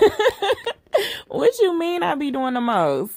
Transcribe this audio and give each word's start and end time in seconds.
what 1.28 1.58
you 1.60 1.78
mean 1.78 2.02
I 2.02 2.14
be 2.14 2.30
doing 2.30 2.54
the 2.54 2.60
most? 2.60 3.12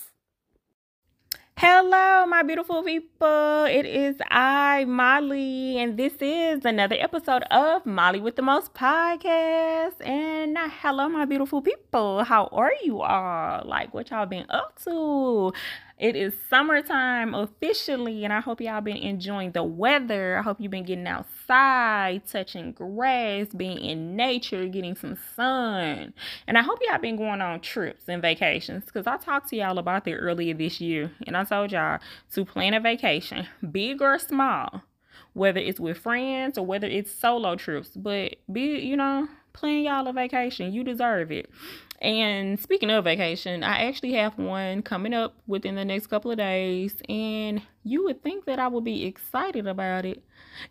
Hello, 1.57 2.27
my 2.27 2.43
beautiful 2.43 2.83
people. 2.83 3.65
It 3.65 3.87
is 3.87 4.15
I, 4.29 4.85
Molly, 4.85 5.79
and 5.79 5.97
this 5.97 6.13
is 6.21 6.63
another 6.65 6.95
episode 6.99 7.41
of 7.49 7.83
Molly 7.83 8.19
with 8.19 8.35
the 8.35 8.43
Most 8.43 8.75
podcast. 8.75 10.05
And 10.05 10.55
hello, 10.81 11.09
my 11.09 11.25
beautiful 11.25 11.63
people. 11.63 12.23
How 12.23 12.47
are 12.51 12.73
you 12.83 13.01
all? 13.01 13.63
Like, 13.65 13.91
what 13.91 14.11
y'all 14.11 14.27
been 14.27 14.45
up 14.49 14.79
to? 14.83 15.51
It 15.97 16.15
is 16.15 16.35
summertime 16.47 17.33
officially, 17.33 18.23
and 18.23 18.31
I 18.31 18.39
hope 18.39 18.61
y'all 18.61 18.81
been 18.81 18.97
enjoying 18.97 19.53
the 19.53 19.63
weather. 19.63 20.37
I 20.37 20.43
hope 20.43 20.61
you've 20.61 20.69
been 20.69 20.85
getting 20.85 21.07
outside, 21.07 22.21
touching 22.27 22.71
grass, 22.71 23.47
being 23.47 23.79
in 23.79 24.15
nature, 24.15 24.67
getting 24.67 24.95
some 24.95 25.17
sun. 25.35 26.13
And 26.45 26.55
I 26.55 26.61
hope 26.61 26.77
y'all 26.83 26.99
been 26.99 27.15
going 27.15 27.41
on 27.41 27.61
trips 27.61 28.03
and 28.07 28.21
vacations 28.21 28.85
because 28.85 29.07
I 29.07 29.17
talked 29.17 29.49
to 29.49 29.55
y'all 29.55 29.79
about 29.79 30.05
that 30.05 30.13
earlier 30.13 30.53
this 30.53 30.79
year, 30.79 31.11
and 31.25 31.35
I 31.35 31.43
told 31.45 31.71
y'all 31.71 31.99
to 32.33 32.45
plan 32.45 32.75
a 32.75 32.79
vacation, 32.79 33.47
big 33.71 33.99
or 33.99 34.19
small, 34.19 34.83
whether 35.33 35.59
it's 35.59 35.79
with 35.79 35.97
friends 35.97 36.59
or 36.59 36.65
whether 36.65 36.85
it's 36.85 37.11
solo 37.11 37.55
trips. 37.55 37.89
But 37.95 38.35
be, 38.51 38.77
you 38.81 38.97
know, 38.97 39.27
plan 39.57 39.83
y'all 39.83 40.07
a 40.07 40.13
vacation. 40.13 40.71
You 40.71 40.83
deserve 40.83 41.31
it. 41.31 41.49
And 41.99 42.59
speaking 42.59 42.91
of 42.91 43.03
vacation, 43.03 43.63
I 43.63 43.87
actually 43.87 44.13
have 44.13 44.37
one 44.37 44.83
coming 44.83 45.13
up 45.13 45.35
within 45.47 45.75
the 45.75 45.83
next 45.83 46.07
couple 46.07 46.29
of 46.29 46.37
days, 46.37 46.95
and 47.09 47.61
you 47.83 48.03
would 48.03 48.21
think 48.21 48.45
that 48.45 48.59
I 48.59 48.67
would 48.67 48.83
be 48.83 49.05
excited 49.05 49.65
about 49.65 50.05
it. 50.05 50.23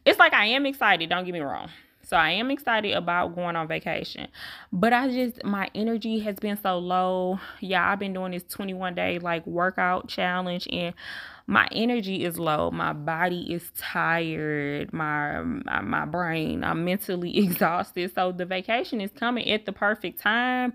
It's 0.05 0.21
like 0.21 0.33
I 0.33 0.47
am 0.47 0.67
excited, 0.67 1.11
don't 1.11 1.25
get 1.25 1.33
me 1.33 1.41
wrong. 1.41 1.69
So 2.03 2.17
I 2.17 2.31
am 2.31 2.53
excited 2.53 2.93
about 2.93 3.35
going 3.35 3.57
on 3.57 3.67
vacation. 3.67 4.29
But 4.73 4.93
I 4.93 5.09
just 5.09 5.43
my 5.43 5.69
energy 5.75 6.21
has 6.21 6.37
been 6.37 6.57
so 6.57 6.79
low. 6.79 7.41
Yeah, 7.59 7.91
I've 7.91 7.99
been 7.99 8.13
doing 8.13 8.31
this 8.31 8.45
21 8.45 8.95
day 8.95 9.19
like 9.19 9.45
workout 9.45 10.07
challenge 10.07 10.69
and 10.71 10.95
my 11.47 11.69
energy 11.73 12.25
is 12.25 12.39
low. 12.39 12.71
My 12.71 12.93
body 12.93 13.53
is 13.53 13.71
tired. 13.77 14.93
My 14.93 15.43
my, 15.43 15.81
my 15.83 16.05
brain, 16.07 16.65
I'm 16.65 16.85
mentally 16.85 17.39
exhausted. 17.45 18.15
So 18.15 18.33
the 18.33 18.47
vacation 18.47 19.01
is 19.01 19.11
coming 19.13 19.49
at 19.51 19.67
the 19.67 19.73
perfect 19.73 20.21
time 20.21 20.75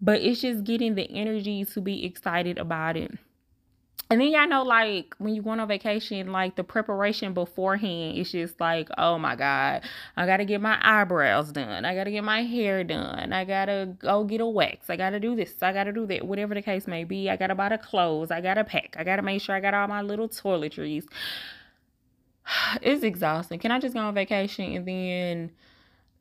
but 0.00 0.20
it's 0.20 0.40
just 0.42 0.64
getting 0.64 0.94
the 0.94 1.10
energy 1.10 1.64
to 1.64 1.80
be 1.80 2.04
excited 2.04 2.58
about 2.58 2.96
it. 2.96 3.12
And 4.08 4.20
then 4.20 4.28
y'all 4.28 4.46
know, 4.46 4.62
like 4.62 5.16
when 5.18 5.34
you 5.34 5.42
go 5.42 5.50
on 5.50 5.66
vacation, 5.66 6.30
like 6.30 6.54
the 6.54 6.62
preparation 6.62 7.34
beforehand, 7.34 8.16
it's 8.16 8.30
just 8.30 8.60
like, 8.60 8.88
oh 8.96 9.18
my 9.18 9.34
god, 9.34 9.82
I 10.16 10.26
gotta 10.26 10.44
get 10.44 10.60
my 10.60 10.78
eyebrows 10.80 11.50
done, 11.50 11.84
I 11.84 11.94
gotta 11.96 12.12
get 12.12 12.22
my 12.22 12.42
hair 12.42 12.84
done, 12.84 13.32
I 13.32 13.44
gotta 13.44 13.96
go 13.98 14.22
get 14.22 14.40
a 14.40 14.46
wax, 14.46 14.88
I 14.90 14.96
gotta 14.96 15.18
do 15.18 15.34
this, 15.34 15.54
I 15.60 15.72
gotta 15.72 15.92
do 15.92 16.06
that, 16.06 16.24
whatever 16.24 16.54
the 16.54 16.62
case 16.62 16.86
may 16.86 17.02
be. 17.02 17.28
I 17.28 17.36
gotta 17.36 17.56
buy 17.56 17.70
the 17.70 17.78
clothes, 17.78 18.30
I 18.30 18.40
gotta 18.40 18.62
pack, 18.62 18.94
I 18.96 19.02
gotta 19.02 19.22
make 19.22 19.42
sure 19.42 19.56
I 19.56 19.60
got 19.60 19.74
all 19.74 19.88
my 19.88 20.02
little 20.02 20.28
toiletries. 20.28 21.04
It's 22.82 23.02
exhausting. 23.02 23.58
Can 23.58 23.72
I 23.72 23.80
just 23.80 23.94
go 23.94 24.00
on 24.00 24.14
vacation 24.14 24.76
and 24.76 24.86
then 24.86 25.50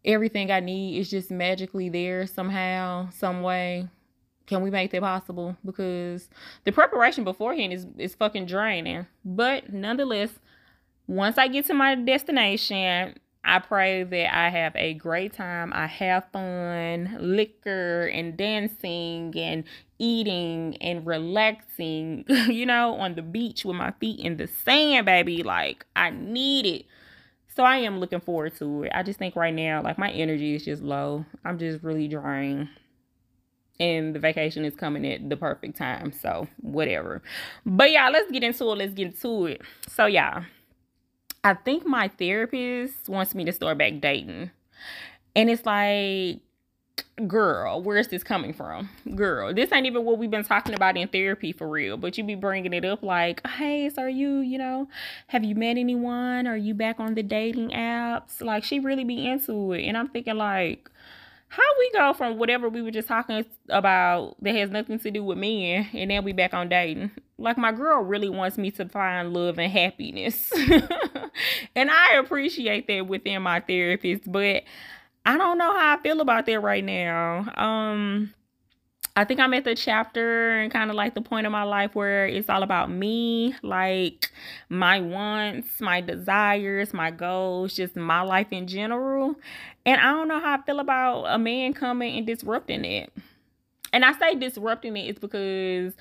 everything 0.03 0.49
I 0.51 0.59
need 0.59 0.97
is 0.99 1.09
just 1.09 1.29
magically 1.29 1.89
there 1.89 2.25
somehow, 2.25 3.09
some 3.11 3.43
way. 3.43 3.87
Can 4.47 4.61
we 4.61 4.69
make 4.69 4.91
that 4.91 5.01
possible? 5.01 5.57
Because 5.65 6.29
the 6.63 6.71
preparation 6.71 7.23
beforehand 7.23 7.73
is 7.73 7.85
is 7.97 8.15
fucking 8.15 8.45
draining. 8.45 9.07
But 9.23 9.73
nonetheless, 9.73 10.29
once 11.07 11.37
I 11.37 11.47
get 11.47 11.65
to 11.65 11.73
my 11.73 11.95
destination, 11.95 13.15
I 13.43 13.59
pray 13.59 14.03
that 14.03 14.35
I 14.35 14.49
have 14.49 14.75
a 14.75 14.95
great 14.95 15.33
time. 15.33 15.71
I 15.73 15.85
have 15.85 16.25
fun, 16.33 17.17
liquor 17.19 18.07
and 18.07 18.35
dancing 18.35 19.33
and 19.37 19.63
eating 19.99 20.77
and 20.81 21.05
relaxing, 21.05 22.25
you 22.27 22.65
know, 22.65 22.95
on 22.95 23.13
the 23.13 23.21
beach 23.21 23.63
with 23.63 23.75
my 23.75 23.91
feet 23.99 24.19
in 24.19 24.37
the 24.37 24.47
sand, 24.47 25.05
baby. 25.05 25.43
Like, 25.43 25.85
I 25.95 26.09
need 26.09 26.65
it. 26.65 26.85
So 27.55 27.63
I 27.63 27.77
am 27.77 27.99
looking 27.99 28.19
forward 28.19 28.55
to 28.57 28.83
it. 28.83 28.91
I 28.93 29.03
just 29.03 29.19
think 29.19 29.35
right 29.35 29.53
now, 29.53 29.81
like 29.81 29.97
my 29.97 30.11
energy 30.11 30.55
is 30.55 30.65
just 30.65 30.81
low. 30.81 31.25
I'm 31.45 31.57
just 31.57 31.83
really 31.83 32.07
drained. 32.07 32.69
And 33.79 34.15
the 34.15 34.19
vacation 34.19 34.63
is 34.63 34.75
coming 34.75 35.05
at 35.05 35.29
the 35.29 35.35
perfect 35.35 35.77
time. 35.77 36.11
So 36.11 36.47
whatever. 36.61 37.21
But 37.65 37.91
yeah, 37.91 38.09
let's 38.09 38.31
get 38.31 38.43
into 38.43 38.71
it. 38.71 38.77
Let's 38.77 38.93
get 38.93 39.07
into 39.07 39.47
it. 39.47 39.61
So 39.87 40.05
yeah. 40.05 40.45
I 41.43 41.53
think 41.53 41.85
my 41.85 42.07
therapist 42.07 43.07
wants 43.07 43.35
me 43.35 43.45
to 43.45 43.51
start 43.51 43.77
back 43.77 44.01
dating. 44.01 44.49
And 45.35 45.49
it's 45.49 45.65
like 45.65 46.39
girl, 47.27 47.81
where's 47.81 48.09
this 48.09 48.23
coming 48.23 48.53
from? 48.53 48.89
Girl, 49.15 49.53
this 49.53 49.71
ain't 49.71 49.85
even 49.85 50.03
what 50.03 50.17
we've 50.17 50.29
been 50.29 50.43
talking 50.43 50.73
about 50.73 50.97
in 50.97 51.07
therapy 51.07 51.51
for 51.51 51.67
real, 51.67 51.97
but 51.97 52.17
you 52.17 52.23
be 52.23 52.35
bringing 52.35 52.73
it 52.73 52.83
up 52.83 53.03
like, 53.03 53.45
hey, 53.47 53.89
so 53.89 54.03
are 54.03 54.09
you, 54.09 54.39
you 54.39 54.57
know, 54.57 54.87
have 55.27 55.43
you 55.43 55.55
met 55.55 55.77
anyone? 55.77 56.47
Are 56.47 56.57
you 56.57 56.73
back 56.73 56.99
on 56.99 57.15
the 57.15 57.23
dating 57.23 57.69
apps? 57.69 58.41
Like, 58.41 58.63
she 58.63 58.79
really 58.79 59.03
be 59.03 59.27
into 59.27 59.73
it. 59.73 59.83
And 59.85 59.97
I'm 59.97 60.09
thinking, 60.09 60.35
like, 60.35 60.89
how 61.47 61.63
we 61.79 61.91
go 61.91 62.13
from 62.13 62.37
whatever 62.37 62.69
we 62.69 62.81
were 62.81 62.91
just 62.91 63.07
talking 63.07 63.45
about 63.69 64.35
that 64.41 64.55
has 64.55 64.69
nothing 64.69 64.99
to 64.99 65.11
do 65.11 65.23
with 65.23 65.37
men 65.37 65.87
and 65.93 66.11
then 66.11 66.23
we 66.23 66.33
back 66.33 66.53
on 66.53 66.67
dating 66.67 67.11
like 67.37 67.57
my 67.57 67.71
girl 67.71 68.01
really 68.01 68.29
wants 68.29 68.57
me 68.57 68.71
to 68.71 68.87
find 68.89 69.33
love 69.33 69.57
and 69.57 69.71
happiness 69.71 70.51
and 71.75 71.89
i 71.91 72.13
appreciate 72.15 72.87
that 72.87 73.07
within 73.07 73.41
my 73.41 73.59
therapist 73.59 74.29
but 74.31 74.63
I 75.25 75.37
don't 75.37 75.57
know 75.57 75.73
how 75.75 75.97
I 75.97 76.01
feel 76.01 76.21
about 76.21 76.45
that 76.45 76.59
right 76.59 76.83
now. 76.83 77.51
Um 77.57 78.33
I 79.17 79.23
think 79.23 79.39
I'm 79.39 79.53
at 79.53 79.63
the 79.63 79.75
chapter 79.75 80.57
and 80.57 80.69
kind 80.71 80.89
of 80.89 80.95
like 80.97 81.15
the 81.15 81.21
point 81.21 81.45
of 81.45 81.51
my 81.51 81.63
life 81.63 81.95
where 81.95 82.27
it's 82.27 82.49
all 82.49 82.63
about 82.63 82.91
me, 82.91 83.55
like 83.63 84.29
my 84.67 84.99
wants, 84.99 85.79
my 85.79 86.01
desires, 86.01 86.93
my 86.93 87.11
goals, 87.11 87.73
just 87.75 87.95
my 87.95 88.21
life 88.21 88.47
in 88.51 88.67
general. 88.67 89.35
And 89.85 90.01
I 90.01 90.11
don't 90.11 90.27
know 90.27 90.41
how 90.41 90.57
I 90.57 90.61
feel 90.63 90.81
about 90.81 91.25
a 91.25 91.37
man 91.37 91.73
coming 91.73 92.17
and 92.17 92.27
disrupting 92.27 92.83
it. 92.83 93.13
And 93.93 94.03
I 94.03 94.11
say 94.19 94.35
disrupting 94.35 94.97
it 94.97 95.09
is 95.09 95.19
because 95.19 95.93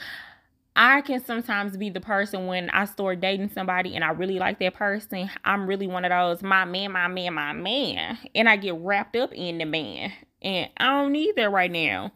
I 0.74 1.02
can 1.02 1.24
sometimes 1.24 1.76
be 1.76 1.90
the 1.90 2.00
person 2.00 2.48
when 2.48 2.68
I 2.70 2.84
start 2.86 3.20
dating 3.20 3.50
somebody 3.50 3.94
and 3.94 4.02
I 4.02 4.10
really 4.10 4.40
like 4.40 4.58
that 4.58 4.74
person. 4.74 5.30
I'm 5.44 5.68
really 5.68 5.86
one 5.86 6.04
of 6.04 6.10
those 6.10 6.42
my 6.42 6.64
man, 6.64 6.90
my 6.90 7.06
man, 7.06 7.34
my 7.34 7.52
man. 7.52 8.18
And 8.34 8.48
I 8.48 8.56
get 8.56 8.74
wrapped 8.74 9.14
up 9.14 9.32
in 9.32 9.58
the 9.58 9.66
man. 9.66 10.12
And 10.42 10.68
I 10.76 10.86
don't 11.00 11.12
need 11.12 11.36
that 11.36 11.52
right 11.52 11.70
now. 11.70 12.12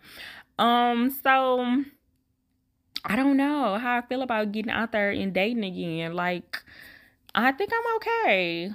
Um, 0.59 1.11
so 1.23 1.85
I 3.05 3.17
don't 3.17 3.37
know 3.37 3.79
how 3.79 3.99
I 3.99 4.03
feel 4.03 4.23
about 4.23 4.53
getting 4.53 4.71
out 4.71 4.93
there 4.93 5.11
and 5.11 5.33
dating 5.33 5.65
again. 5.65 6.15
Like, 6.15 6.63
I 7.35 7.53
think 7.53 7.71
I'm 7.73 7.97
okay. 7.97 8.73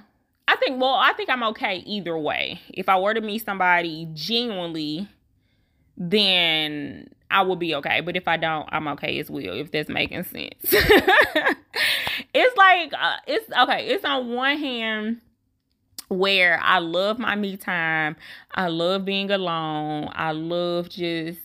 I 0.48 0.56
think, 0.58 0.82
well, 0.82 0.96
I 0.96 1.14
think 1.14 1.30
I'm 1.30 1.44
okay 1.44 1.78
either 1.86 2.18
way. 2.18 2.62
If 2.70 2.90
I 2.90 3.00
were 3.00 3.14
to 3.14 3.22
meet 3.22 3.46
somebody 3.46 4.08
genuinely, 4.14 5.08
then 5.98 7.10
I 7.30 7.42
will 7.42 7.56
be 7.56 7.76
okay. 7.76 8.02
But 8.02 8.16
if 8.16 8.28
I 8.28 8.38
don't, 8.38 8.68
I'm 8.72 8.88
okay 8.90 9.20
as 9.20 9.30
well, 9.30 9.54
if 9.54 9.72
that's 9.72 9.90
making 9.90 10.24
sense. 10.24 10.54
it's 12.34 12.58
like, 12.58 12.94
uh, 12.94 13.18
it's 13.28 13.52
okay. 13.52 13.88
It's 13.88 14.06
on 14.06 14.34
one 14.34 14.58
hand 14.58 15.22
where 16.14 16.60
I 16.62 16.80
love 16.80 17.20
my 17.20 17.36
me 17.36 17.58
time. 17.58 18.16
I 18.54 18.68
love 18.68 19.06
being 19.06 19.32
alone. 19.32 20.10
I 20.14 20.32
love 20.32 20.90
just 20.90 21.40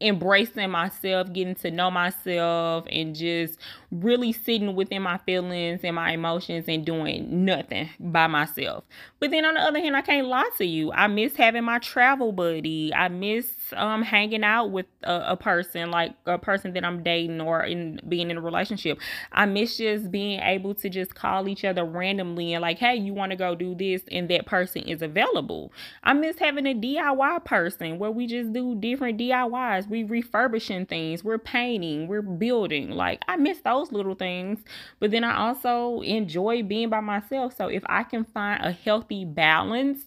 embracing 0.00 0.70
myself, 0.70 1.32
getting 1.32 1.54
to 1.56 1.70
know 1.70 1.90
myself, 1.90 2.86
and 2.90 3.14
just 3.14 3.58
really 4.00 4.32
sitting 4.32 4.74
within 4.74 5.02
my 5.02 5.18
feelings 5.18 5.80
and 5.84 5.94
my 5.94 6.12
emotions 6.12 6.64
and 6.68 6.84
doing 6.84 7.44
nothing 7.44 7.88
by 8.00 8.26
myself. 8.26 8.84
But 9.20 9.30
then 9.30 9.44
on 9.44 9.54
the 9.54 9.60
other 9.60 9.78
hand, 9.78 9.96
I 9.96 10.02
can't 10.02 10.26
lie 10.26 10.50
to 10.58 10.64
you. 10.64 10.92
I 10.92 11.06
miss 11.06 11.36
having 11.36 11.64
my 11.64 11.78
travel 11.78 12.32
buddy. 12.32 12.92
I 12.92 13.08
miss 13.08 13.52
um 13.76 14.02
hanging 14.02 14.44
out 14.44 14.70
with 14.70 14.86
a, 15.02 15.32
a 15.32 15.36
person 15.36 15.90
like 15.90 16.14
a 16.26 16.38
person 16.38 16.72
that 16.74 16.84
I'm 16.84 17.02
dating 17.02 17.40
or 17.40 17.62
in 17.62 18.00
being 18.08 18.30
in 18.30 18.36
a 18.36 18.40
relationship. 18.40 18.98
I 19.32 19.46
miss 19.46 19.76
just 19.76 20.10
being 20.10 20.40
able 20.40 20.74
to 20.76 20.88
just 20.88 21.14
call 21.14 21.48
each 21.48 21.64
other 21.64 21.84
randomly 21.84 22.52
and 22.52 22.62
like, 22.62 22.78
hey, 22.78 22.96
you 22.96 23.14
want 23.14 23.30
to 23.30 23.36
go 23.36 23.54
do 23.54 23.74
this, 23.74 24.02
and 24.10 24.28
that 24.30 24.46
person 24.46 24.82
is 24.82 25.02
available. 25.02 25.72
I 26.02 26.12
miss 26.12 26.38
having 26.38 26.66
a 26.66 26.74
DIY 26.74 27.44
person 27.44 27.98
where 27.98 28.10
we 28.10 28.26
just 28.26 28.52
do 28.52 28.74
different 28.74 29.18
DIYs. 29.18 29.88
We 29.88 30.04
refurbishing 30.04 30.86
things. 30.86 31.22
We're 31.22 31.38
painting. 31.38 32.08
We're 32.08 32.22
building. 32.22 32.90
Like 32.90 33.22
I 33.28 33.36
miss 33.36 33.60
those 33.60 33.83
those 33.84 33.92
little 33.92 34.14
things. 34.14 34.60
But 35.00 35.10
then 35.10 35.24
I 35.24 35.36
also 35.36 36.00
enjoy 36.00 36.62
being 36.62 36.88
by 36.88 37.00
myself. 37.00 37.56
So 37.56 37.68
if 37.68 37.82
I 37.86 38.02
can 38.04 38.24
find 38.24 38.64
a 38.64 38.72
healthy 38.72 39.24
balance 39.24 40.04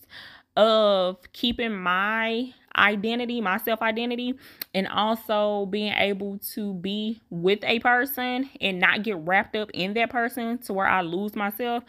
of 0.55 1.17
keeping 1.33 1.75
my 1.75 2.53
identity, 2.75 3.41
my 3.41 3.57
self 3.57 3.81
identity, 3.81 4.33
and 4.73 4.87
also 4.87 5.65
being 5.67 5.93
able 5.93 6.39
to 6.53 6.73
be 6.75 7.21
with 7.29 7.59
a 7.63 7.79
person 7.79 8.49
and 8.61 8.79
not 8.79 9.03
get 9.03 9.17
wrapped 9.17 9.55
up 9.55 9.69
in 9.73 9.93
that 9.93 10.09
person 10.09 10.57
to 10.59 10.73
where 10.73 10.87
I 10.87 11.01
lose 11.01 11.35
myself. 11.35 11.83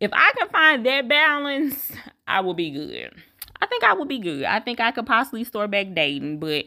If 0.00 0.10
I 0.14 0.32
can 0.38 0.48
find 0.48 0.86
that 0.86 1.08
balance, 1.08 1.92
I 2.28 2.40
will 2.40 2.54
be 2.54 2.70
good. 2.70 3.12
I 3.62 3.66
think 3.66 3.84
I 3.84 3.92
would 3.92 4.08
be 4.08 4.18
good. 4.18 4.44
I 4.44 4.60
think 4.60 4.80
I 4.80 4.90
could 4.90 5.04
possibly 5.04 5.44
start 5.44 5.70
back 5.70 5.88
dating, 5.94 6.38
but 6.38 6.64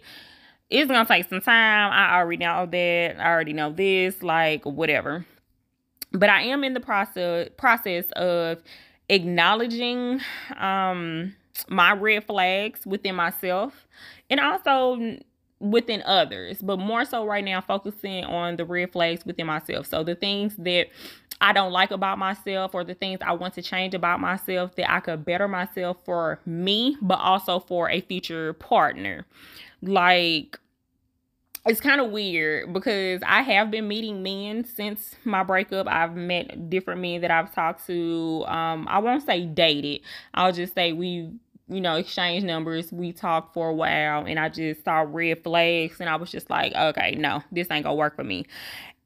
it's 0.70 0.90
gonna 0.90 1.08
take 1.08 1.30
some 1.30 1.42
time. 1.42 1.92
I 1.92 2.18
already 2.18 2.38
know 2.38 2.66
that. 2.66 3.20
I 3.20 3.30
already 3.30 3.54
know 3.54 3.72
this, 3.72 4.22
like 4.24 4.66
whatever. 4.66 5.26
But 6.12 6.30
I 6.30 6.44
am 6.44 6.64
in 6.64 6.74
the 6.74 6.80
process 6.80 7.50
process 7.58 8.06
of 8.12 8.62
acknowledging 9.10 10.22
um 10.58 11.36
my 11.68 11.94
red 11.94 12.26
flags 12.26 12.86
within 12.86 13.16
myself 13.16 13.88
and 14.30 14.40
also 14.40 15.18
within 15.60 16.02
others, 16.04 16.62
but 16.62 16.78
more 16.78 17.06
so 17.06 17.26
right 17.26 17.44
now 17.44 17.62
focusing 17.62 18.26
on 18.26 18.58
the 18.58 18.66
red 18.66 18.92
flags 18.92 19.26
within 19.26 19.48
myself. 19.48 19.88
So 19.88 20.04
the 20.04 20.16
things 20.16 20.56
that 20.58 20.88
I 21.40 21.54
don't 21.54 21.72
like 21.72 21.92
about 21.92 22.18
myself 22.20 22.74
or 22.74 22.84
the 22.84 22.94
things 22.94 23.20
I 23.22 23.34
want 23.34 23.54
to 23.56 23.62
change 23.62 23.94
about 23.94 24.20
myself 24.20 24.76
that 24.76 24.92
I 24.92 25.00
could 25.00 25.26
better 25.26 25.48
myself 25.48 25.98
for 26.06 26.40
me, 26.46 26.98
but 27.02 27.20
also 27.20 27.60
for 27.60 27.90
a 27.90 28.02
future 28.02 28.54
partner. 28.54 29.26
Like 29.84 30.60
it's 31.66 31.80
kind 31.80 32.02
of 32.02 32.12
weird 32.12 32.74
because 32.74 33.22
I 33.26 33.42
have 33.42 33.72
been 33.72 33.88
meeting 33.88 34.22
men 34.22 34.66
since 34.66 35.16
my 35.24 35.44
breakup. 35.44 35.88
I've 35.88 36.16
met 36.16 36.70
different 36.70 37.02
men 37.02 37.22
that 37.22 37.32
I've 37.32 37.54
talked 37.56 37.88
to. 37.88 38.44
Um, 38.48 38.86
I 38.90 39.00
won't 39.00 39.24
say 39.24 39.46
dated. 39.46 40.02
I'll 40.34 40.52
just 40.52 40.74
say 40.76 40.92
we 40.92 41.32
you 41.70 41.80
know, 41.80 41.96
exchange 41.96 42.44
numbers. 42.44 42.92
We 42.92 43.14
talked 43.14 43.54
for 43.54 43.70
a 43.70 43.74
while 43.74 44.26
and 44.26 44.38
I 44.40 44.50
just 44.50 44.84
saw 44.84 45.06
red 45.08 45.44
flags 45.44 46.00
and 46.00 46.10
I 46.10 46.18
was 46.18 46.30
just 46.30 46.50
like, 46.50 46.74
okay, 46.76 47.16
no, 47.16 47.42
this 47.52 47.72
ain't 47.72 47.86
gonna 47.86 47.96
work 47.96 48.16
for 48.16 48.24
me. 48.24 48.46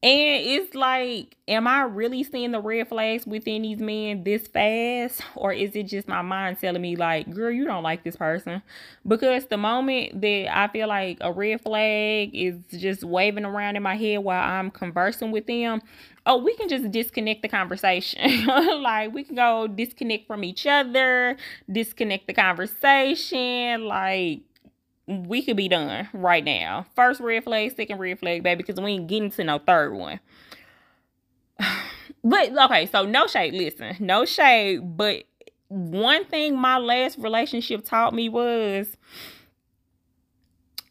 And 0.03 0.45
it's 0.45 0.75
like, 0.75 1.35
am 1.47 1.67
I 1.67 1.81
really 1.81 2.23
seeing 2.23 2.51
the 2.51 2.59
red 2.61 2.87
flags 2.87 3.25
within 3.25 3.63
these 3.63 3.79
men 3.79 4.23
this 4.23 4.47
fast? 4.47 5.21
Or 5.35 5.51
is 5.51 5.75
it 5.75 5.83
just 5.87 6.07
my 6.07 6.21
mind 6.21 6.59
telling 6.59 6.83
me, 6.83 6.95
like, 6.95 7.27
girl, 7.33 7.49
you 7.49 7.65
don't 7.65 7.81
like 7.81 8.03
this 8.03 8.15
person? 8.15 8.61
Because 9.07 9.47
the 9.47 9.57
moment 9.57 10.21
that 10.21 10.55
I 10.55 10.67
feel 10.67 10.87
like 10.87 11.17
a 11.21 11.31
red 11.33 11.61
flag 11.61 12.29
is 12.35 12.57
just 12.77 13.03
waving 13.03 13.43
around 13.43 13.75
in 13.75 13.81
my 13.81 13.95
head 13.95 14.19
while 14.19 14.43
I'm 14.43 14.69
conversing 14.69 15.31
with 15.31 15.47
them, 15.47 15.81
oh, 16.27 16.37
we 16.37 16.55
can 16.57 16.69
just 16.69 16.91
disconnect 16.91 17.41
the 17.41 17.47
conversation. 17.49 18.45
like, 18.47 19.11
we 19.13 19.23
can 19.23 19.35
go 19.35 19.65
disconnect 19.65 20.27
from 20.27 20.43
each 20.43 20.67
other, 20.67 21.37
disconnect 21.71 22.27
the 22.27 22.33
conversation. 22.33 23.85
Like, 23.85 24.41
we 25.07 25.41
could 25.41 25.57
be 25.57 25.69
done 25.69 26.07
right 26.13 26.43
now. 26.43 26.85
First 26.95 27.19
red 27.21 27.43
flag, 27.43 27.75
second 27.75 27.97
red 27.97 28.19
flag, 28.19 28.43
baby, 28.43 28.63
because 28.63 28.79
we 28.79 28.91
ain't 28.91 29.07
getting 29.07 29.31
to 29.31 29.43
no 29.43 29.59
third 29.59 29.93
one. 29.93 30.19
but 32.23 32.57
okay, 32.57 32.85
so 32.87 33.05
no 33.05 33.27
shade. 33.27 33.53
Listen, 33.53 33.95
no 33.99 34.25
shade. 34.25 34.97
But 34.97 35.23
one 35.69 36.25
thing 36.25 36.57
my 36.57 36.77
last 36.77 37.17
relationship 37.17 37.85
taught 37.85 38.13
me 38.13 38.29
was 38.29 38.97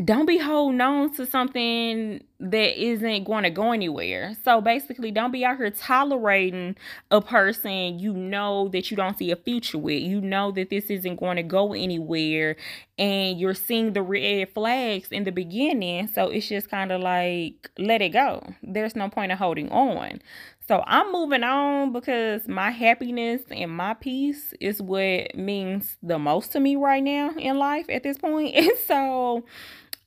don't 0.04 0.26
be 0.26 0.36
holding 0.36 0.80
on 0.80 1.14
to 1.14 1.24
something 1.24 2.22
that 2.38 2.78
isn't 2.78 3.24
going 3.24 3.44
to 3.44 3.50
go 3.50 3.72
anywhere. 3.72 4.36
So 4.44 4.60
basically, 4.60 5.10
don't 5.10 5.30
be 5.30 5.42
out 5.42 5.56
here 5.56 5.70
tolerating 5.70 6.76
a 7.10 7.22
person 7.22 7.98
you 7.98 8.12
know 8.12 8.68
that 8.68 8.90
you 8.90 8.96
don't 8.96 9.16
see 9.16 9.30
a 9.30 9.36
future 9.36 9.78
with. 9.78 10.02
You 10.02 10.20
know 10.20 10.52
that 10.52 10.68
this 10.68 10.90
isn't 10.90 11.18
going 11.18 11.36
to 11.36 11.42
go 11.42 11.72
anywhere, 11.72 12.56
and 12.98 13.40
you're 13.40 13.54
seeing 13.54 13.94
the 13.94 14.02
red 14.02 14.52
flags 14.52 15.08
in 15.08 15.24
the 15.24 15.32
beginning. 15.32 16.08
So 16.08 16.28
it's 16.28 16.48
just 16.48 16.68
kind 16.68 16.92
of 16.92 17.00
like, 17.00 17.70
let 17.78 18.02
it 18.02 18.10
go. 18.10 18.42
There's 18.62 18.96
no 18.96 19.08
point 19.08 19.32
of 19.32 19.38
holding 19.38 19.70
on. 19.70 20.20
So 20.68 20.82
I'm 20.84 21.12
moving 21.12 21.44
on 21.44 21.92
because 21.92 22.48
my 22.48 22.70
happiness 22.70 23.42
and 23.50 23.70
my 23.70 23.94
peace 23.94 24.52
is 24.60 24.82
what 24.82 25.34
means 25.36 25.96
the 26.02 26.18
most 26.18 26.52
to 26.52 26.60
me 26.60 26.74
right 26.74 27.02
now 27.02 27.30
in 27.38 27.56
life 27.56 27.86
at 27.88 28.02
this 28.02 28.18
point. 28.18 28.54
And 28.56 28.72
so 28.86 29.44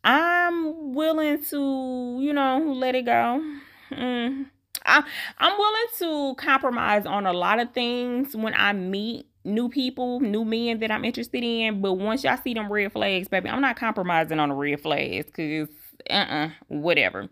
I'm 0.03 0.93
willing 0.93 1.43
to, 1.45 2.19
you 2.21 2.33
know, 2.33 2.73
let 2.75 2.95
it 2.95 3.05
go. 3.05 3.43
Mm. 3.91 4.45
I, 4.85 5.03
I'm 5.37 5.57
willing 5.57 5.87
to 5.99 6.35
compromise 6.41 7.05
on 7.05 7.25
a 7.25 7.33
lot 7.33 7.59
of 7.59 7.73
things 7.73 8.35
when 8.35 8.53
I 8.55 8.73
meet 8.73 9.27
new 9.43 9.69
people, 9.69 10.19
new 10.19 10.45
men 10.45 10.79
that 10.79 10.91
I'm 10.91 11.05
interested 11.05 11.43
in. 11.43 11.81
But 11.81 11.93
once 11.93 12.23
y'all 12.23 12.37
see 12.37 12.53
them 12.53 12.71
red 12.71 12.91
flags, 12.91 13.27
baby, 13.27 13.49
I'm 13.49 13.61
not 13.61 13.75
compromising 13.75 14.39
on 14.39 14.49
the 14.49 14.55
red 14.55 14.81
flags 14.81 15.25
because, 15.25 15.69
uh 16.09 16.13
uh-uh, 16.13 16.45
uh, 16.45 16.49
whatever. 16.67 17.29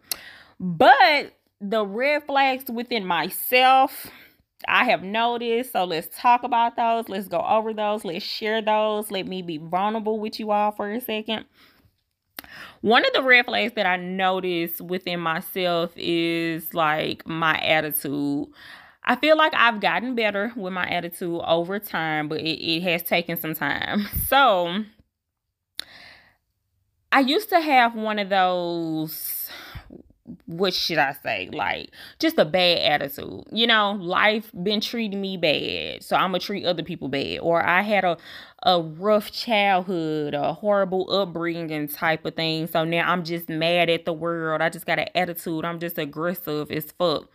But 0.60 1.34
the 1.62 1.86
red 1.86 2.24
flags 2.26 2.66
within 2.70 3.06
myself, 3.06 4.08
I 4.68 4.86
have 4.86 5.04
noticed. 5.04 5.74
So 5.74 5.84
let's 5.86 6.10
talk 6.18 6.44
about 6.44 6.76
those. 6.76 7.10
Let's 7.10 7.28
go 7.28 7.40
over 7.40 7.74
those. 7.74 8.04
Let's 8.04 8.26
share 8.26 8.62
those. 8.62 9.12
Let 9.12 9.28
me 9.28 9.42
be 9.42 9.58
vulnerable 9.58 10.20
with 10.20 10.40
you 10.40 10.52
all 10.52 10.72
for 10.72 10.92
a 10.92 11.00
second. 11.00 11.46
One 12.88 13.06
of 13.06 13.12
the 13.12 13.22
red 13.22 13.44
flags 13.44 13.74
that 13.74 13.86
I 13.86 13.98
notice 13.98 14.80
within 14.80 15.20
myself 15.20 15.92
is 15.98 16.74
like 16.74 17.28
my 17.28 17.60
attitude. 17.60 18.48
I 19.04 19.18
feel 19.18 19.36
like 19.36 19.54
I've 19.54 19.82
gotten 19.82 20.16
better 20.16 20.54
with 20.56 20.72
my 20.72 20.88
attitude 20.88 21.42
over 21.46 21.80
time, 21.80 22.30
but 22.30 22.40
it, 22.40 22.64
it 22.66 22.84
has 22.84 23.04
taken 23.04 23.36
some 23.36 23.54
time. 23.56 24.08
So 24.28 24.86
I 27.12 27.20
used 27.20 27.50
to 27.50 27.60
have 27.60 27.94
one 27.94 28.20
of 28.20 28.30
those 28.30 29.37
what 30.46 30.74
should 30.74 30.98
I 30.98 31.14
say? 31.24 31.50
Like 31.52 31.92
just 32.20 32.38
a 32.38 32.46
bad 32.46 33.02
attitude. 33.02 33.44
You 33.52 33.68
know, 33.68 33.94
life 33.94 34.52
been 34.64 34.82
treating 34.82 35.22
me 35.22 35.38
bad, 35.38 36.04
so 36.04 36.16
I'm 36.16 36.32
gonna 36.32 36.40
treat 36.40 36.66
other 36.66 36.84
people 36.84 37.08
bad. 37.08 37.40
Or 37.40 37.64
I 37.66 37.82
had 37.82 38.04
a 38.04 38.18
a 38.64 38.82
rough 38.82 39.32
childhood, 39.32 40.34
a 40.34 40.54
horrible 40.54 41.10
upbringing 41.12 41.88
type 41.88 42.26
of 42.26 42.36
thing. 42.36 42.68
So 42.68 42.84
now 42.84 43.10
I'm 43.12 43.24
just 43.24 43.50
mad 43.50 43.90
at 43.90 44.06
the 44.06 44.14
world. 44.14 44.62
I 44.62 44.70
just 44.70 44.86
got 44.86 45.00
an 45.00 45.10
attitude. 45.16 45.64
I'm 45.64 45.80
just 45.80 45.98
aggressive 45.98 46.72
as 46.72 46.92
fuck. 46.92 47.30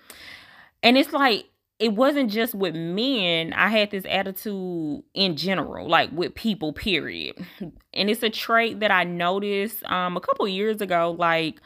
And 0.82 0.98
it's 0.98 1.12
like 1.12 1.46
it 1.78 1.94
wasn't 1.94 2.30
just 2.30 2.54
with 2.54 2.74
men. 2.74 3.52
I 3.54 3.68
had 3.68 3.90
this 3.90 4.04
attitude 4.08 5.02
in 5.14 5.36
general, 5.36 5.88
like 5.88 6.10
with 6.12 6.34
people, 6.34 6.72
period. 6.72 7.44
And 7.94 8.08
it's 8.08 8.22
a 8.22 8.30
trait 8.30 8.80
that 8.80 8.90
I 8.90 9.04
noticed 9.04 9.84
um 9.84 10.16
a 10.16 10.20
couple 10.20 10.46
years 10.48 10.80
ago, 10.80 11.14
like 11.18 11.60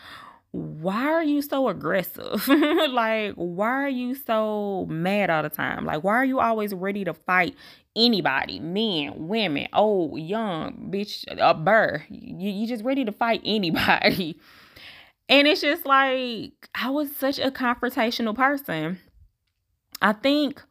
why 0.56 1.04
are 1.12 1.22
you 1.22 1.42
so 1.42 1.68
aggressive? 1.68 2.48
like, 2.48 3.34
why 3.34 3.68
are 3.68 3.88
you 3.88 4.14
so 4.14 4.86
mad 4.88 5.28
all 5.28 5.42
the 5.42 5.50
time? 5.50 5.84
Like, 5.84 6.02
why 6.02 6.14
are 6.14 6.24
you 6.24 6.40
always 6.40 6.72
ready 6.72 7.04
to 7.04 7.12
fight 7.12 7.54
anybody? 7.94 8.58
Men, 8.60 9.28
women, 9.28 9.68
old, 9.74 10.18
young, 10.18 10.88
bitch, 10.90 11.24
a 11.28 11.52
burr. 11.52 12.04
You, 12.08 12.50
you 12.50 12.66
just 12.66 12.84
ready 12.84 13.04
to 13.04 13.12
fight 13.12 13.42
anybody. 13.44 14.40
And 15.28 15.48
it's 15.48 15.60
just 15.60 15.84
like, 15.84 16.68
I 16.72 16.88
was 16.90 17.10
such 17.16 17.40
a 17.40 17.50
confrontational 17.50 18.36
person. 18.36 19.00
I 20.00 20.12
think 20.12 20.62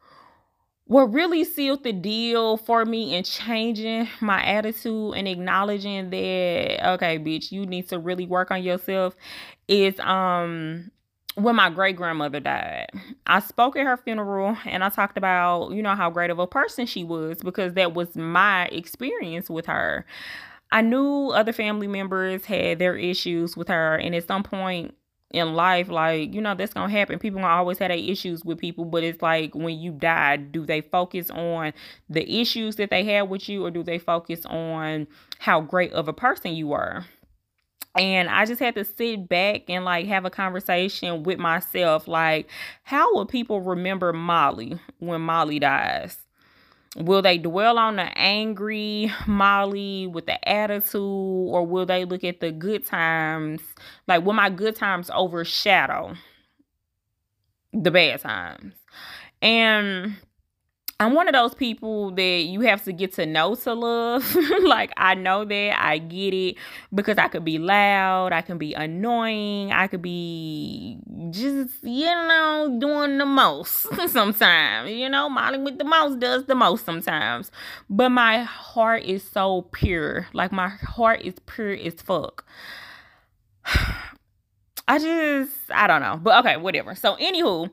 what 0.87 1.11
really 1.11 1.43
sealed 1.43 1.83
the 1.83 1.93
deal 1.93 2.57
for 2.57 2.85
me 2.85 3.15
in 3.15 3.23
changing 3.23 4.07
my 4.21 4.43
attitude 4.43 5.15
and 5.15 5.27
acknowledging 5.27 6.09
that 6.11 6.93
okay 6.93 7.17
bitch 7.17 7.51
you 7.51 7.65
need 7.65 7.89
to 7.89 7.97
really 7.97 8.27
work 8.27 8.51
on 8.51 8.61
yourself 8.61 9.15
is 9.67 9.99
um 9.99 10.91
when 11.35 11.55
my 11.55 11.69
great 11.69 11.97
grandmother 11.97 12.39
died. 12.39 12.87
I 13.27 13.39
spoke 13.39 13.75
at 13.75 13.85
her 13.85 13.97
funeral 13.97 14.57
and 14.65 14.83
I 14.83 14.89
talked 14.89 15.17
about, 15.17 15.71
you 15.71 15.83
know, 15.83 15.95
how 15.95 16.09
great 16.09 16.29
of 16.29 16.39
a 16.39 16.47
person 16.47 16.85
she 16.85 17.03
was 17.03 17.39
because 17.41 17.73
that 17.73 17.93
was 17.93 18.15
my 18.15 18.65
experience 18.67 19.49
with 19.49 19.65
her. 19.65 20.05
I 20.71 20.81
knew 20.81 21.29
other 21.29 21.53
family 21.53 21.87
members 21.87 22.45
had 22.45 22.79
their 22.79 22.95
issues 22.95 23.55
with 23.55 23.67
her 23.67 23.95
and 23.95 24.15
at 24.15 24.27
some 24.27 24.43
point 24.43 24.95
in 25.31 25.53
life, 25.53 25.89
like, 25.89 26.33
you 26.33 26.41
know, 26.41 26.55
that's 26.55 26.73
gonna 26.73 26.91
happen. 26.91 27.19
People 27.19 27.41
gonna 27.41 27.53
always 27.53 27.77
have 27.79 27.89
their 27.89 27.97
issues 27.97 28.45
with 28.45 28.57
people, 28.59 28.85
but 28.85 29.03
it's 29.03 29.21
like 29.21 29.53
when 29.55 29.77
you 29.79 29.91
die, 29.91 30.37
do 30.37 30.65
they 30.65 30.81
focus 30.81 31.29
on 31.31 31.73
the 32.09 32.39
issues 32.41 32.77
that 32.77 32.89
they 32.89 33.03
had 33.03 33.23
with 33.29 33.49
you, 33.49 33.65
or 33.65 33.71
do 33.71 33.83
they 33.83 33.99
focus 33.99 34.45
on 34.45 35.07
how 35.39 35.61
great 35.61 35.91
of 35.93 36.07
a 36.07 36.13
person 36.13 36.53
you 36.53 36.67
were? 36.67 37.05
And 37.97 38.29
I 38.29 38.45
just 38.45 38.59
had 38.59 38.75
to 38.75 38.85
sit 38.85 39.29
back 39.29 39.69
and 39.69 39.85
like 39.85 40.07
have 40.07 40.25
a 40.25 40.29
conversation 40.29 41.23
with 41.23 41.39
myself. 41.39 42.07
Like, 42.07 42.49
how 42.83 43.13
will 43.13 43.25
people 43.25 43.61
remember 43.61 44.13
Molly 44.13 44.79
when 44.99 45.21
Molly 45.21 45.59
dies? 45.59 46.24
Will 46.95 47.21
they 47.21 47.37
dwell 47.37 47.77
on 47.77 47.97
the 47.97 48.17
angry 48.17 49.11
Molly 49.27 50.07
with 50.07 50.27
the 50.27 50.47
attitude, 50.47 51.01
or 51.01 51.65
will 51.65 51.85
they 51.85 52.05
look 52.05 52.23
at 52.23 52.39
the 52.39 52.51
good 52.51 52.85
times? 52.85 53.61
Like, 54.07 54.25
will 54.25 54.33
my 54.33 54.49
good 54.49 54.77
times 54.77 55.09
overshadow 55.13 56.15
the 57.73 57.91
bad 57.91 58.21
times? 58.21 58.73
And 59.41 60.15
I'm 60.97 61.13
one 61.13 61.27
of 61.27 61.33
those 61.33 61.53
people 61.53 62.11
that 62.11 62.21
you 62.21 62.61
have 62.61 62.85
to 62.85 62.93
get 62.93 63.11
to 63.15 63.25
know 63.25 63.55
to 63.55 63.73
love. 63.73 64.33
like 64.63 64.93
I 64.95 65.13
know 65.13 65.43
that 65.43 65.75
I 65.77 65.97
get 65.97 66.33
it 66.33 66.55
because 66.93 67.17
I 67.17 67.27
could 67.27 67.43
be 67.43 67.59
loud, 67.59 68.31
I 68.31 68.41
can 68.41 68.57
be 68.57 68.73
annoying, 68.73 69.73
I 69.73 69.87
could 69.87 70.01
be 70.01 70.97
just 71.31 71.83
you 71.83 72.05
know 72.05 72.77
doing 72.79 73.17
the 73.17 73.25
most 73.25 73.87
sometimes. 74.07 74.89
You 74.89 75.09
know, 75.09 75.27
Molly 75.27 75.57
with 75.57 75.79
the 75.79 75.83
most 75.83 76.19
does 76.19 76.45
the 76.45 76.55
most 76.55 76.85
sometimes. 76.85 77.51
But 77.89 78.09
my 78.09 78.43
heart 78.43 79.03
is 79.03 79.21
so 79.21 79.63
pure. 79.73 80.27
Like 80.31 80.53
my 80.53 80.69
heart 80.69 81.21
is 81.23 81.35
pure 81.45 81.73
as 81.73 81.95
fuck. 81.95 82.45
I 84.87 84.99
just 84.99 85.51
I 85.71 85.87
don't 85.87 86.01
know. 86.01 86.17
But 86.23 86.45
okay, 86.45 86.55
whatever. 86.55 86.95
So 86.95 87.17
anywho, 87.17 87.69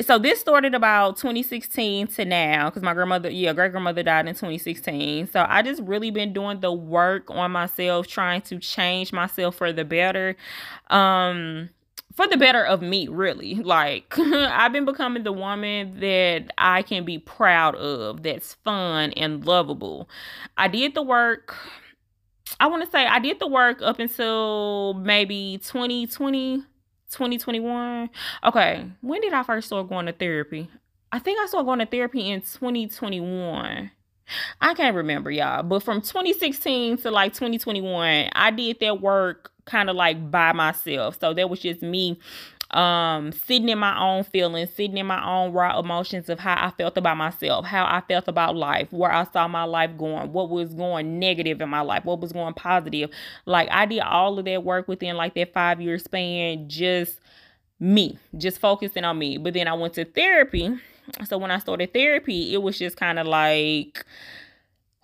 so 0.00 0.18
this 0.18 0.40
started 0.40 0.74
about 0.74 1.16
2016 1.16 2.06
to 2.08 2.24
now 2.24 2.68
because 2.68 2.82
my 2.82 2.92
grandmother 2.94 3.30
yeah 3.30 3.52
great 3.52 3.70
grandmother 3.70 4.02
died 4.02 4.26
in 4.26 4.34
2016 4.34 5.26
so 5.28 5.46
i 5.48 5.62
just 5.62 5.82
really 5.82 6.10
been 6.10 6.32
doing 6.32 6.60
the 6.60 6.72
work 6.72 7.30
on 7.30 7.50
myself 7.50 8.06
trying 8.06 8.40
to 8.40 8.58
change 8.58 9.12
myself 9.12 9.54
for 9.54 9.72
the 9.72 9.84
better 9.84 10.36
um 10.90 11.68
for 12.16 12.26
the 12.26 12.38
better 12.38 12.64
of 12.64 12.80
me 12.80 13.06
really. 13.08 13.56
Like 13.56 14.18
i've 14.18 14.72
been 14.72 14.86
becoming 14.86 15.22
the 15.22 15.32
woman 15.32 16.00
that 16.00 16.50
i 16.58 16.82
can 16.82 17.04
be 17.04 17.18
proud 17.18 17.76
of 17.76 18.22
that's 18.22 18.54
fun 18.64 19.12
and 19.12 19.44
lovable. 19.44 20.08
I 20.56 20.68
did 20.68 20.94
the 20.94 21.02
work 21.02 21.54
i 22.58 22.66
want 22.66 22.82
to 22.82 22.90
say 22.90 23.04
i 23.04 23.18
did 23.18 23.38
the 23.40 23.46
work 23.46 23.82
up 23.82 23.98
until 23.98 24.94
maybe 24.94 25.58
2020 25.64 26.62
2021. 27.10 28.10
Okay, 28.44 28.84
when 29.00 29.20
did 29.20 29.32
I 29.32 29.42
first 29.42 29.68
start 29.68 29.88
going 29.88 30.06
to 30.06 30.12
therapy? 30.12 30.68
I 31.12 31.18
think 31.18 31.40
I 31.40 31.46
started 31.46 31.66
going 31.66 31.78
to 31.78 31.86
therapy 31.86 32.30
in 32.30 32.40
2021. 32.40 33.90
I 34.60 34.74
can't 34.74 34.96
remember, 34.96 35.30
y'all, 35.30 35.62
but 35.62 35.82
from 35.82 36.00
2016 36.00 36.98
to 36.98 37.10
like 37.10 37.32
2021, 37.32 38.30
I 38.32 38.50
did 38.50 38.80
that 38.80 39.00
work 39.00 39.52
kind 39.66 39.88
of 39.88 39.96
like 39.96 40.30
by 40.30 40.52
myself. 40.52 41.18
So 41.20 41.32
that 41.34 41.48
was 41.48 41.60
just 41.60 41.82
me 41.82 42.18
um 42.76 43.32
sitting 43.32 43.70
in 43.70 43.78
my 43.78 43.98
own 43.98 44.22
feelings 44.22 44.68
sitting 44.74 44.98
in 44.98 45.06
my 45.06 45.24
own 45.26 45.50
raw 45.52 45.78
emotions 45.78 46.28
of 46.28 46.38
how 46.38 46.54
i 46.58 46.70
felt 46.76 46.98
about 46.98 47.16
myself 47.16 47.64
how 47.64 47.84
i 47.86 48.02
felt 48.06 48.28
about 48.28 48.54
life 48.54 48.92
where 48.92 49.10
i 49.10 49.24
saw 49.32 49.48
my 49.48 49.64
life 49.64 49.90
going 49.96 50.30
what 50.30 50.50
was 50.50 50.74
going 50.74 51.18
negative 51.18 51.60
in 51.62 51.70
my 51.70 51.80
life 51.80 52.04
what 52.04 52.20
was 52.20 52.32
going 52.32 52.52
positive. 52.52 53.10
Like 53.46 53.68
i 53.70 53.86
did 53.86 54.00
all 54.00 54.38
of 54.38 54.44
that 54.44 54.62
work 54.62 54.88
within 54.88 55.16
like 55.16 55.34
that 55.34 55.54
five 55.54 55.80
year 55.80 55.98
span 55.98 56.68
just 56.68 57.18
me 57.80 58.18
just 58.36 58.58
focusing 58.58 59.04
on 59.04 59.18
me. 59.18 59.38
But 59.38 59.54
then 59.54 59.68
i 59.68 59.72
went 59.72 59.94
to 59.94 60.04
therapy. 60.04 60.76
So 61.24 61.38
when 61.38 61.50
i 61.50 61.58
started 61.58 61.94
therapy 61.94 62.52
it 62.52 62.62
was 62.62 62.78
just 62.78 62.98
kind 62.98 63.18
of 63.18 63.26
like 63.26 64.04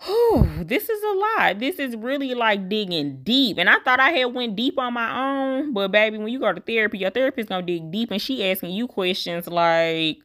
whew, 0.04 0.48
this 0.64 0.88
is 0.88 1.02
a 1.02 1.12
lot. 1.12 1.58
This 1.58 1.78
is 1.78 1.96
really 1.96 2.34
like 2.34 2.68
digging 2.68 3.22
deep. 3.22 3.58
And 3.58 3.68
I 3.68 3.78
thought 3.80 4.00
I 4.00 4.10
had 4.10 4.26
went 4.26 4.56
deep 4.56 4.78
on 4.78 4.94
my 4.94 5.58
own, 5.58 5.72
but 5.72 5.92
baby, 5.92 6.18
when 6.18 6.28
you 6.28 6.40
go 6.40 6.52
to 6.52 6.60
therapy, 6.60 6.98
your 6.98 7.10
therapist 7.10 7.48
gonna 7.48 7.66
dig 7.66 7.90
deep 7.90 8.10
and 8.10 8.20
she 8.20 8.48
asking 8.50 8.70
you 8.70 8.86
questions 8.86 9.46
like 9.46 10.18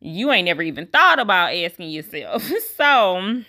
you 0.00 0.30
ain't 0.30 0.44
never 0.44 0.62
even 0.62 0.86
thought 0.86 1.18
about 1.18 1.54
asking 1.54 1.90
yourself. 1.90 2.42
so 2.76 3.42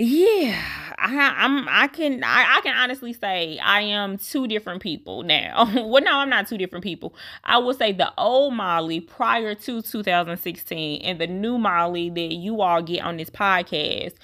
yeah, 0.00 0.62
I, 0.96 1.34
I'm. 1.38 1.68
I 1.68 1.88
can. 1.88 2.22
I, 2.22 2.58
I 2.58 2.60
can 2.60 2.76
honestly 2.76 3.12
say 3.12 3.58
I 3.58 3.80
am 3.80 4.16
two 4.16 4.46
different 4.46 4.80
people 4.80 5.24
now. 5.24 5.68
well, 5.74 6.02
no, 6.04 6.18
I'm 6.18 6.30
not 6.30 6.46
two 6.46 6.56
different 6.56 6.84
people. 6.84 7.16
I 7.42 7.58
would 7.58 7.76
say 7.78 7.90
the 7.92 8.12
old 8.16 8.54
Molly 8.54 9.00
prior 9.00 9.56
to 9.56 9.82
2016 9.82 11.02
and 11.02 11.20
the 11.20 11.26
new 11.26 11.58
Molly 11.58 12.10
that 12.10 12.34
you 12.34 12.60
all 12.60 12.80
get 12.80 13.02
on 13.02 13.16
this 13.16 13.28
podcast. 13.28 14.14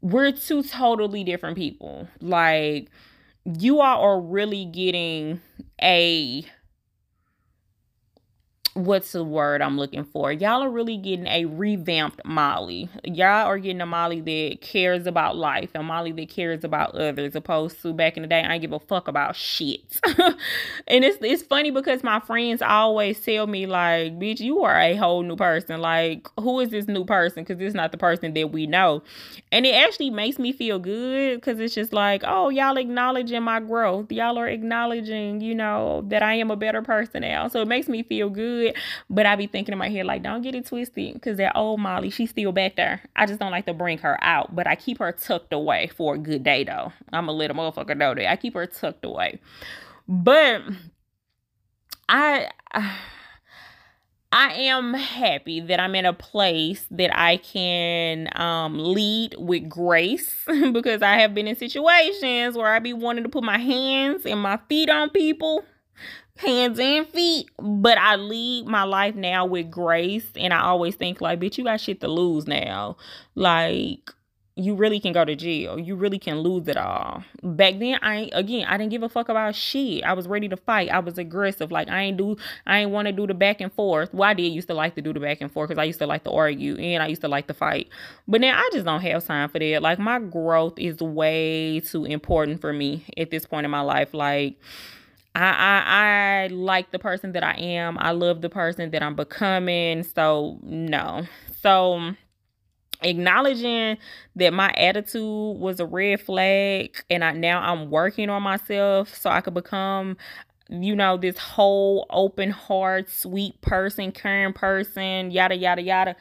We're 0.00 0.32
two 0.32 0.64
totally 0.64 1.22
different 1.22 1.56
people. 1.56 2.08
Like 2.20 2.90
you 3.44 3.80
all 3.80 4.02
are 4.02 4.20
really 4.20 4.64
getting 4.64 5.40
a 5.80 6.44
what's 8.74 9.12
the 9.12 9.22
word 9.22 9.60
I'm 9.60 9.76
looking 9.76 10.04
for? 10.04 10.32
Y'all 10.32 10.62
are 10.62 10.70
really 10.70 10.96
getting 10.96 11.26
a 11.26 11.44
revamped 11.44 12.24
Molly. 12.24 12.88
Y'all 13.04 13.46
are 13.46 13.58
getting 13.58 13.80
a 13.80 13.86
Molly 13.86 14.20
that 14.20 14.60
cares 14.60 15.06
about 15.06 15.36
life, 15.36 15.70
a 15.74 15.82
Molly 15.82 16.12
that 16.12 16.28
cares 16.28 16.64
about 16.64 16.94
others, 16.94 17.34
opposed 17.34 17.82
to 17.82 17.92
back 17.92 18.16
in 18.16 18.22
the 18.22 18.28
day, 18.28 18.42
I 18.42 18.58
give 18.58 18.72
a 18.72 18.78
fuck 18.78 19.08
about 19.08 19.36
shit. 19.36 20.00
and 20.86 21.04
it's 21.04 21.18
it's 21.20 21.42
funny 21.42 21.70
because 21.70 22.02
my 22.02 22.20
friends 22.20 22.62
always 22.62 23.20
tell 23.20 23.46
me 23.46 23.66
like, 23.66 24.18
bitch, 24.18 24.40
you 24.40 24.62
are 24.62 24.78
a 24.78 24.96
whole 24.96 25.22
new 25.22 25.36
person. 25.36 25.80
Like, 25.80 26.28
who 26.40 26.60
is 26.60 26.70
this 26.70 26.88
new 26.88 27.04
person? 27.04 27.44
Because 27.44 27.60
it's 27.60 27.74
not 27.74 27.92
the 27.92 27.98
person 27.98 28.32
that 28.34 28.52
we 28.52 28.66
know. 28.66 29.02
And 29.50 29.66
it 29.66 29.74
actually 29.74 30.10
makes 30.10 30.38
me 30.38 30.52
feel 30.52 30.78
good 30.78 31.36
because 31.36 31.60
it's 31.60 31.74
just 31.74 31.92
like, 31.92 32.22
oh, 32.26 32.48
y'all 32.48 32.78
acknowledging 32.78 33.42
my 33.42 33.60
growth. 33.60 34.10
Y'all 34.10 34.38
are 34.38 34.48
acknowledging, 34.48 35.40
you 35.40 35.54
know, 35.54 36.04
that 36.08 36.22
I 36.22 36.34
am 36.34 36.50
a 36.50 36.56
better 36.56 36.80
person 36.80 37.20
now. 37.20 37.48
So 37.48 37.60
it 37.60 37.68
makes 37.68 37.88
me 37.88 38.02
feel 38.02 38.30
good 38.30 38.61
But 39.10 39.26
I 39.26 39.36
be 39.36 39.46
thinking 39.46 39.72
in 39.72 39.78
my 39.78 39.88
head, 39.88 40.06
like, 40.06 40.22
don't 40.22 40.42
get 40.42 40.54
it 40.54 40.66
twisted. 40.66 41.14
Because 41.14 41.36
that 41.38 41.56
old 41.56 41.80
Molly, 41.80 42.10
she's 42.10 42.30
still 42.30 42.52
back 42.52 42.76
there. 42.76 43.02
I 43.16 43.26
just 43.26 43.40
don't 43.40 43.50
like 43.50 43.66
to 43.66 43.74
bring 43.74 43.98
her 43.98 44.22
out. 44.22 44.54
But 44.54 44.66
I 44.66 44.76
keep 44.76 44.98
her 44.98 45.12
tucked 45.12 45.52
away 45.52 45.90
for 45.96 46.14
a 46.14 46.18
good 46.18 46.42
day, 46.42 46.64
though. 46.64 46.92
I'm 47.12 47.28
a 47.28 47.32
little 47.32 47.56
motherfucker 47.56 47.96
know 47.96 48.14
that. 48.14 48.30
I 48.30 48.36
keep 48.36 48.54
her 48.54 48.66
tucked 48.66 49.04
away. 49.04 49.40
But 50.08 50.62
I. 52.08 52.48
I 54.34 54.54
am 54.54 54.94
happy 54.94 55.60
that 55.60 55.78
I'm 55.78 55.94
in 55.94 56.06
a 56.06 56.14
place 56.14 56.86
that 56.90 57.14
I 57.14 57.36
can 57.36 58.28
um, 58.34 58.78
lead 58.78 59.34
with 59.36 59.68
grace 59.68 60.34
because 60.72 61.02
I 61.02 61.18
have 61.18 61.34
been 61.34 61.46
in 61.46 61.56
situations 61.56 62.56
where 62.56 62.68
I 62.68 62.78
be 62.78 62.94
wanting 62.94 63.24
to 63.24 63.28
put 63.28 63.44
my 63.44 63.58
hands 63.58 64.24
and 64.24 64.40
my 64.40 64.58
feet 64.70 64.88
on 64.88 65.10
people 65.10 65.64
hands 66.42 66.78
and 66.78 67.06
feet, 67.08 67.50
but 67.58 67.98
I 67.98 68.16
lead 68.16 68.66
my 68.66 68.84
life 68.84 69.14
now 69.14 69.46
with 69.46 69.70
grace. 69.70 70.26
And 70.36 70.52
I 70.52 70.60
always 70.60 70.96
think, 70.96 71.20
like, 71.20 71.40
bitch, 71.40 71.58
you 71.58 71.64
got 71.64 71.80
shit 71.80 72.00
to 72.00 72.08
lose 72.08 72.46
now. 72.46 72.96
Like, 73.34 74.10
you 74.54 74.74
really 74.74 75.00
can 75.00 75.12
go 75.12 75.24
to 75.24 75.34
jail. 75.34 75.78
You 75.78 75.96
really 75.96 76.18
can 76.18 76.40
lose 76.40 76.68
it 76.68 76.76
all. 76.76 77.24
Back 77.42 77.78
then, 77.78 77.98
I 78.02 78.28
again, 78.32 78.66
I 78.68 78.76
didn't 78.76 78.90
give 78.90 79.02
a 79.02 79.08
fuck 79.08 79.30
about 79.30 79.54
shit. 79.54 80.04
I 80.04 80.12
was 80.12 80.28
ready 80.28 80.48
to 80.48 80.56
fight. 80.56 80.90
I 80.90 80.98
was 80.98 81.16
aggressive. 81.16 81.72
Like 81.72 81.88
I 81.88 82.02
ain't 82.02 82.18
do, 82.18 82.36
I 82.66 82.80
ain't 82.80 82.90
want 82.90 83.06
to 83.06 83.12
do 83.12 83.26
the 83.26 83.32
back 83.34 83.62
and 83.62 83.72
forth. 83.72 84.12
Well, 84.12 84.28
I 84.28 84.34
did 84.34 84.52
used 84.52 84.68
to 84.68 84.74
like 84.74 84.94
to 84.96 85.02
do 85.02 85.12
the 85.14 85.20
back 85.20 85.40
and 85.40 85.50
forth 85.50 85.68
because 85.68 85.80
I 85.80 85.84
used 85.84 86.00
to 86.00 86.06
like 86.06 86.24
to 86.24 86.30
argue 86.30 86.76
and 86.76 87.02
I 87.02 87.06
used 87.06 87.22
to 87.22 87.28
like 87.28 87.46
to 87.46 87.54
fight. 87.54 87.88
But 88.28 88.42
now 88.42 88.58
I 88.58 88.68
just 88.72 88.84
don't 88.84 89.00
have 89.00 89.24
time 89.24 89.48
for 89.48 89.58
that. 89.58 89.80
Like 89.80 89.98
my 89.98 90.18
growth 90.18 90.78
is 90.78 91.00
way 91.00 91.80
too 91.80 92.04
important 92.04 92.60
for 92.60 92.74
me 92.74 93.04
at 93.16 93.30
this 93.30 93.46
point 93.46 93.64
in 93.64 93.70
my 93.70 93.80
life. 93.80 94.12
Like 94.12 94.58
I, 95.34 95.40
I 95.40 96.44
I 96.44 96.46
like 96.48 96.90
the 96.90 96.98
person 96.98 97.32
that 97.32 97.42
I 97.42 97.54
am. 97.54 97.96
I 97.98 98.10
love 98.12 98.42
the 98.42 98.50
person 98.50 98.90
that 98.90 99.02
I'm 99.02 99.14
becoming. 99.16 100.02
So 100.02 100.58
no. 100.62 101.26
So 101.62 102.14
acknowledging 103.02 103.98
that 104.36 104.52
my 104.52 104.72
attitude 104.76 105.58
was 105.58 105.80
a 105.80 105.86
red 105.86 106.20
flag 106.20 106.96
and 107.10 107.24
I 107.24 107.32
now 107.32 107.60
I'm 107.60 107.90
working 107.90 108.30
on 108.30 108.42
myself 108.42 109.14
so 109.16 109.30
I 109.30 109.40
could 109.40 109.54
become 109.54 110.16
you 110.70 110.96
know 110.96 111.16
this 111.16 111.36
whole 111.38 112.06
open 112.10 112.50
heart 112.50 113.10
sweet 113.10 113.60
person 113.60 114.12
caring 114.12 114.52
person 114.52 115.30
yada 115.30 115.56
yada 115.56 115.82
yada 115.82 116.16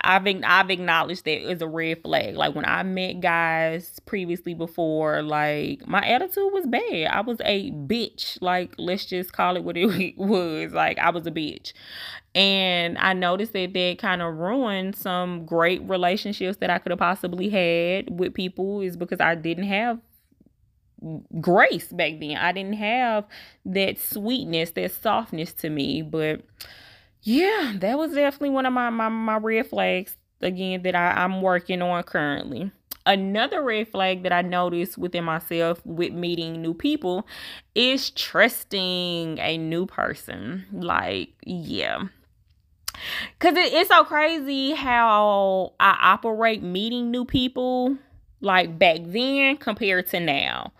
I've 0.00 0.26
I've 0.44 0.70
acknowledged 0.70 1.24
that 1.24 1.42
as 1.50 1.60
a 1.60 1.66
red 1.66 2.02
flag. 2.02 2.36
Like 2.36 2.54
when 2.54 2.64
I 2.64 2.82
met 2.84 3.20
guys 3.20 4.00
previously 4.06 4.54
before, 4.54 5.22
like 5.22 5.86
my 5.88 6.06
attitude 6.06 6.52
was 6.52 6.66
bad. 6.66 7.08
I 7.10 7.20
was 7.20 7.38
a 7.44 7.70
bitch. 7.72 8.38
Like 8.40 8.74
let's 8.78 9.06
just 9.06 9.32
call 9.32 9.56
it 9.56 9.64
what 9.64 9.76
it 9.76 10.16
was. 10.16 10.72
Like 10.72 10.98
I 10.98 11.10
was 11.10 11.26
a 11.26 11.32
bitch. 11.32 11.72
And 12.34 12.96
I 12.98 13.12
noticed 13.12 13.52
that 13.54 13.72
that 13.72 13.98
kind 13.98 14.22
of 14.22 14.36
ruined 14.36 14.94
some 14.94 15.44
great 15.44 15.82
relationships 15.82 16.58
that 16.58 16.70
I 16.70 16.78
could 16.78 16.90
have 16.90 17.00
possibly 17.00 17.48
had 17.48 18.18
with 18.18 18.34
people 18.34 18.80
is 18.80 18.96
because 18.96 19.20
I 19.20 19.34
didn't 19.34 19.64
have 19.64 19.98
grace 21.40 21.88
back 21.92 22.20
then. 22.20 22.36
I 22.36 22.52
didn't 22.52 22.74
have 22.74 23.24
that 23.64 23.98
sweetness, 23.98 24.70
that 24.72 24.92
softness 24.92 25.52
to 25.54 25.70
me, 25.70 26.02
but 26.02 26.42
yeah, 27.28 27.74
that 27.76 27.98
was 27.98 28.14
definitely 28.14 28.50
one 28.50 28.64
of 28.64 28.72
my 28.72 28.88
my, 28.88 29.10
my 29.10 29.36
red 29.36 29.66
flags 29.66 30.16
again 30.40 30.82
that 30.82 30.94
I, 30.94 31.10
I'm 31.10 31.42
working 31.42 31.82
on 31.82 32.02
currently. 32.04 32.70
Another 33.04 33.62
red 33.62 33.88
flag 33.88 34.22
that 34.22 34.32
I 34.32 34.40
noticed 34.42 34.96
within 34.96 35.24
myself 35.24 35.84
with 35.84 36.12
meeting 36.12 36.62
new 36.62 36.72
people 36.72 37.26
is 37.74 38.10
trusting 38.10 39.38
a 39.38 39.58
new 39.58 39.84
person. 39.86 40.64
Like, 40.72 41.30
yeah. 41.44 42.04
Cause 43.38 43.54
it, 43.56 43.72
it's 43.74 43.90
so 43.90 44.04
crazy 44.04 44.72
how 44.72 45.74
I 45.78 45.96
operate 46.00 46.62
meeting 46.62 47.10
new 47.10 47.24
people 47.24 47.96
like 48.40 48.78
back 48.78 49.00
then 49.04 49.56
compared 49.58 50.08
to 50.08 50.20
now. 50.20 50.72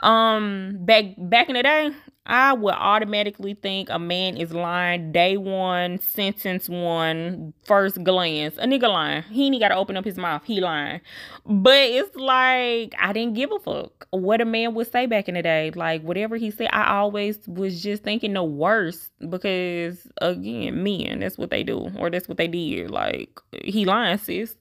Um 0.00 0.78
back 0.80 1.04
back 1.16 1.48
in 1.48 1.54
the 1.54 1.62
day, 1.62 1.90
I 2.24 2.52
would 2.52 2.74
automatically 2.74 3.54
think 3.54 3.88
a 3.90 3.98
man 3.98 4.36
is 4.36 4.52
lying 4.52 5.10
day 5.12 5.36
one, 5.36 5.98
sentence 6.00 6.68
one, 6.68 7.52
first 7.64 8.02
glance. 8.04 8.56
A 8.58 8.66
nigga 8.66 8.88
lying. 8.88 9.24
He 9.24 9.46
ain't 9.46 9.60
got 9.60 9.68
to 9.68 9.76
open 9.76 9.96
up 9.96 10.04
his 10.04 10.16
mouth. 10.16 10.42
He 10.44 10.60
lying. 10.60 11.00
But 11.44 11.80
it's 11.90 12.14
like, 12.14 12.94
I 12.98 13.12
didn't 13.12 13.34
give 13.34 13.50
a 13.50 13.58
fuck 13.58 14.02
what 14.12 14.42
a 14.42 14.44
man 14.44 14.74
would 14.74 14.92
say 14.92 15.06
back 15.06 15.26
in 15.26 15.34
the 15.34 15.42
day. 15.42 15.70
Like, 15.74 16.02
whatever 16.02 16.36
he 16.36 16.50
said, 16.50 16.68
I 16.70 16.96
always 16.98 17.38
was 17.48 17.82
just 17.82 18.02
thinking 18.02 18.34
the 18.34 18.44
worst 18.44 19.10
because, 19.28 20.06
again, 20.18 20.82
men, 20.84 21.20
that's 21.20 21.38
what 21.38 21.50
they 21.50 21.62
do 21.62 21.90
or 21.98 22.10
that's 22.10 22.28
what 22.28 22.36
they 22.36 22.46
did. 22.46 22.90
Like, 22.90 23.40
he 23.64 23.84
lying, 23.86 24.18
sis. 24.18 24.54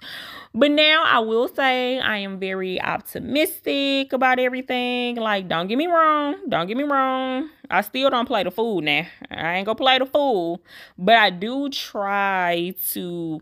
But 0.53 0.71
now 0.71 1.03
I 1.05 1.19
will 1.19 1.47
say 1.49 1.99
I 1.99 2.17
am 2.17 2.39
very 2.39 2.81
optimistic 2.81 4.13
about 4.13 4.39
everything. 4.39 5.17
Like, 5.17 5.47
don't 5.49 5.67
get 5.67 5.77
me 5.77 5.87
wrong. 5.87 6.37
Don't 6.49 6.67
get 6.67 6.77
me 6.77 6.83
wrong. 6.83 7.50
I 7.71 7.81
still 7.81 8.09
don't 8.09 8.25
play 8.25 8.43
the 8.43 8.51
fool 8.51 8.81
now. 8.81 9.07
I 9.29 9.55
ain't 9.55 9.65
gonna 9.65 9.75
play 9.75 9.97
the 9.97 10.05
fool. 10.05 10.61
But 10.97 11.15
I 11.15 11.29
do 11.29 11.69
try 11.69 12.75
to 12.91 13.41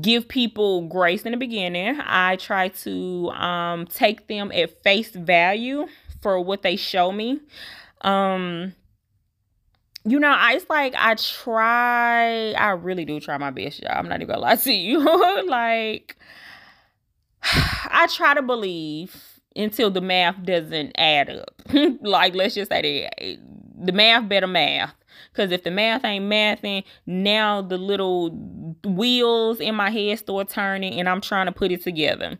give 0.00 0.28
people 0.28 0.86
grace 0.88 1.22
in 1.22 1.32
the 1.32 1.38
beginning. 1.38 2.00
I 2.00 2.36
try 2.36 2.68
to 2.68 3.30
um, 3.30 3.86
take 3.86 4.28
them 4.28 4.50
at 4.52 4.82
face 4.82 5.10
value 5.10 5.86
for 6.22 6.40
what 6.40 6.62
they 6.62 6.76
show 6.76 7.12
me. 7.12 7.40
Um, 8.02 8.74
you 10.04 10.18
know, 10.18 10.30
I, 10.30 10.54
it's 10.54 10.68
like 10.70 10.94
I 10.96 11.14
try, 11.16 12.52
I 12.52 12.70
really 12.70 13.04
do 13.04 13.20
try 13.20 13.36
my 13.36 13.50
best, 13.50 13.82
y'all. 13.82 13.92
I'm 13.96 14.08
not 14.08 14.22
even 14.22 14.28
gonna 14.28 14.40
lie 14.40 14.56
to 14.56 14.72
you. 14.72 15.46
like, 15.46 16.16
I 17.42 18.08
try 18.10 18.34
to 18.34 18.42
believe 18.42 19.40
until 19.56 19.90
the 19.90 20.00
math 20.00 20.42
doesn't 20.44 20.92
add 20.96 21.30
up. 21.30 21.62
like, 22.00 22.34
let's 22.34 22.54
just 22.54 22.70
say 22.70 23.08
that 23.18 23.49
the 23.80 23.92
math 23.92 24.28
better 24.28 24.46
math. 24.46 24.94
Because 25.32 25.52
if 25.52 25.64
the 25.64 25.70
math 25.70 26.04
ain't 26.04 26.24
mathing, 26.24 26.84
now 27.06 27.62
the 27.62 27.78
little 27.78 28.30
wheels 28.84 29.60
in 29.60 29.74
my 29.74 29.90
head 29.90 30.18
start 30.18 30.48
turning 30.48 30.98
and 30.98 31.08
I'm 31.08 31.20
trying 31.20 31.46
to 31.46 31.52
put 31.52 31.72
it 31.72 31.82
together. 31.82 32.38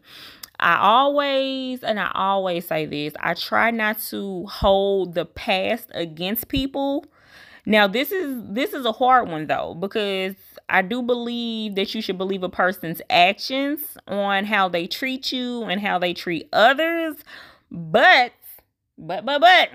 I 0.58 0.76
always, 0.78 1.82
and 1.82 1.98
I 1.98 2.10
always 2.14 2.66
say 2.66 2.84
this, 2.84 3.14
I 3.20 3.34
try 3.34 3.70
not 3.70 3.98
to 4.10 4.44
hold 4.46 5.14
the 5.14 5.24
past 5.24 5.86
against 5.94 6.48
people. 6.48 7.06
Now 7.66 7.86
this 7.86 8.10
is 8.10 8.42
this 8.48 8.72
is 8.72 8.84
a 8.84 8.92
hard 8.92 9.28
one 9.28 9.46
though 9.46 9.74
because 9.74 10.34
I 10.68 10.82
do 10.82 11.02
believe 11.02 11.74
that 11.74 11.94
you 11.94 12.00
should 12.00 12.18
believe 12.18 12.42
a 12.42 12.48
person's 12.48 13.02
actions 13.10 13.80
on 14.08 14.44
how 14.44 14.68
they 14.68 14.86
treat 14.86 15.30
you 15.30 15.64
and 15.64 15.80
how 15.80 15.98
they 15.98 16.14
treat 16.14 16.48
others. 16.52 17.16
But 17.70 18.32
but 18.98 19.24
but 19.24 19.40
but 19.40 19.70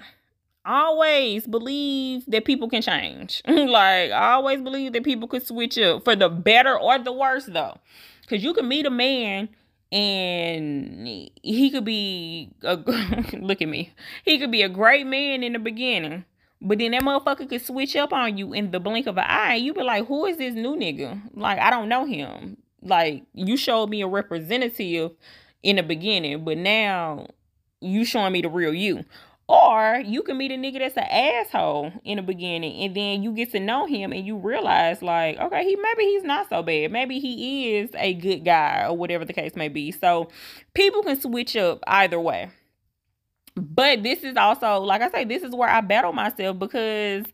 always 0.65 1.47
believe 1.47 2.25
that 2.27 2.45
people 2.45 2.69
can 2.69 2.81
change. 2.81 3.41
like, 3.47 4.11
I 4.11 4.33
always 4.33 4.61
believe 4.61 4.93
that 4.93 5.03
people 5.03 5.27
could 5.27 5.45
switch 5.45 5.77
up 5.77 6.03
for 6.03 6.15
the 6.15 6.29
better 6.29 6.77
or 6.77 6.99
the 6.99 7.13
worse, 7.13 7.45
though. 7.45 7.77
Because 8.21 8.43
you 8.43 8.53
can 8.53 8.67
meet 8.67 8.85
a 8.85 8.89
man 8.89 9.49
and 9.91 11.07
he 11.41 11.69
could 11.69 11.85
be, 11.85 12.51
a, 12.63 12.75
look 13.33 13.61
at 13.61 13.67
me, 13.67 13.93
he 14.23 14.39
could 14.39 14.51
be 14.51 14.63
a 14.63 14.69
great 14.69 15.05
man 15.05 15.43
in 15.43 15.53
the 15.53 15.59
beginning. 15.59 16.25
But 16.61 16.79
then 16.79 16.91
that 16.91 17.03
motherfucker 17.03 17.47
could 17.47 17.61
switch 17.63 17.95
up 17.95 18.11
on 18.11 18.37
you 18.37 18.53
in 18.53 18.71
the 18.71 18.79
blink 18.79 19.07
of 19.07 19.17
an 19.17 19.25
eye. 19.27 19.55
You 19.55 19.73
be 19.73 19.83
like, 19.83 20.07
who 20.07 20.25
is 20.25 20.37
this 20.37 20.55
new 20.55 20.75
nigga? 20.75 21.21
Like, 21.35 21.59
I 21.59 21.69
don't 21.69 21.89
know 21.89 22.05
him. 22.05 22.57
Like, 22.81 23.23
you 23.33 23.57
showed 23.57 23.89
me 23.89 24.01
a 24.01 24.07
representative 24.07 25.11
in 25.63 25.75
the 25.75 25.83
beginning, 25.83 26.43
but 26.43 26.57
now 26.57 27.27
you 27.81 28.05
showing 28.05 28.33
me 28.33 28.41
the 28.41 28.49
real 28.49 28.73
you. 28.73 29.05
Or 29.47 30.01
you 30.03 30.23
can 30.23 30.37
meet 30.37 30.51
a 30.51 30.55
nigga 30.55 30.79
that's 30.79 30.97
an 30.97 31.03
asshole 31.03 31.93
in 32.03 32.17
the 32.17 32.23
beginning 32.23 32.83
and 32.83 32.95
then 32.95 33.21
you 33.21 33.31
get 33.31 33.51
to 33.51 33.59
know 33.59 33.85
him 33.85 34.11
and 34.11 34.25
you 34.25 34.37
realize 34.37 35.03
like, 35.03 35.37
okay, 35.37 35.63
he 35.63 35.75
maybe 35.75 36.03
he's 36.03 36.23
not 36.23 36.49
so 36.49 36.63
bad. 36.63 36.91
Maybe 36.91 37.19
he 37.19 37.75
is 37.75 37.91
a 37.93 38.15
good 38.15 38.43
guy 38.43 38.87
or 38.87 38.97
whatever 38.97 39.23
the 39.23 39.33
case 39.33 39.55
may 39.55 39.67
be. 39.67 39.91
So 39.91 40.29
people 40.73 41.03
can 41.03 41.21
switch 41.21 41.55
up 41.55 41.83
either 41.85 42.19
way. 42.19 42.49
But 43.55 44.01
this 44.01 44.23
is 44.23 44.35
also, 44.35 44.79
like 44.79 45.01
I 45.01 45.11
say, 45.11 45.25
this 45.25 45.43
is 45.43 45.53
where 45.53 45.69
I 45.69 45.81
battle 45.81 46.11
myself 46.11 46.57
because 46.57 47.25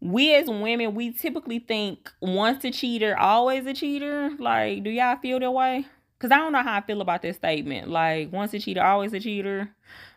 we 0.00 0.34
as 0.34 0.46
women, 0.46 0.94
we 0.94 1.12
typically 1.12 1.60
think 1.60 2.12
once 2.20 2.62
a 2.64 2.70
cheater, 2.70 3.16
always 3.18 3.64
a 3.64 3.72
cheater. 3.72 4.30
Like, 4.38 4.84
do 4.84 4.90
y'all 4.90 5.16
feel 5.16 5.40
that 5.40 5.50
way? 5.50 5.86
Because 6.18 6.30
I 6.30 6.36
don't 6.36 6.52
know 6.52 6.62
how 6.62 6.76
I 6.76 6.82
feel 6.82 7.00
about 7.00 7.22
this 7.22 7.36
statement. 7.36 7.88
Like, 7.88 8.30
once 8.30 8.52
a 8.52 8.58
cheater, 8.58 8.82
always 8.82 9.14
a 9.14 9.20
cheater 9.20 9.74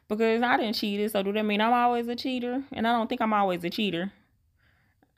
because 0.08 0.42
I 0.42 0.58
didn't 0.58 0.76
cheat 0.76 1.00
it. 1.00 1.12
So 1.12 1.24
do 1.24 1.34
that 1.34 1.44
mean 1.44 1.62
I'm 1.62 1.74
always 1.74 2.08
a 2.08 2.16
cheater? 2.16 2.64
And 2.72 2.88
I 2.88 2.92
don't 2.92 3.08
think 3.08 3.22
I'm 3.22 3.34
always 3.34 3.64
a 3.64 3.70
cheater. 3.70 4.12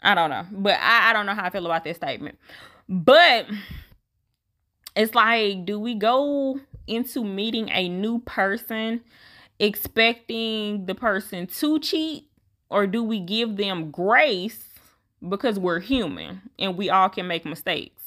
I 0.02 0.16
don't 0.16 0.30
know. 0.30 0.46
But 0.52 0.78
I, 0.80 1.10
I 1.10 1.14
don't 1.14 1.26
know 1.26 1.34
how 1.34 1.46
I 1.46 1.50
feel 1.50 1.66
about 1.66 1.84
that 1.84 1.96
statement. 1.96 2.38
But 2.88 3.46
it's 4.96 5.14
like, 5.14 5.66
do 5.66 5.80
we 5.80 5.96
go 5.96 6.60
into 6.88 7.24
meeting 7.24 7.70
a 7.70 7.88
new 7.88 8.20
person 8.20 9.02
expecting 9.60 10.86
the 10.86 10.96
person 10.96 11.48
to 11.48 11.80
cheat? 11.80 12.26
Or 12.70 12.86
do 12.88 13.04
we 13.04 13.20
give 13.20 13.58
them 13.58 13.92
grace 13.92 14.64
because 15.28 15.60
we're 15.60 15.80
human 15.80 16.42
and 16.58 16.78
we 16.78 16.90
all 16.90 17.10
can 17.10 17.28
make 17.28 17.46
mistakes? 17.46 17.99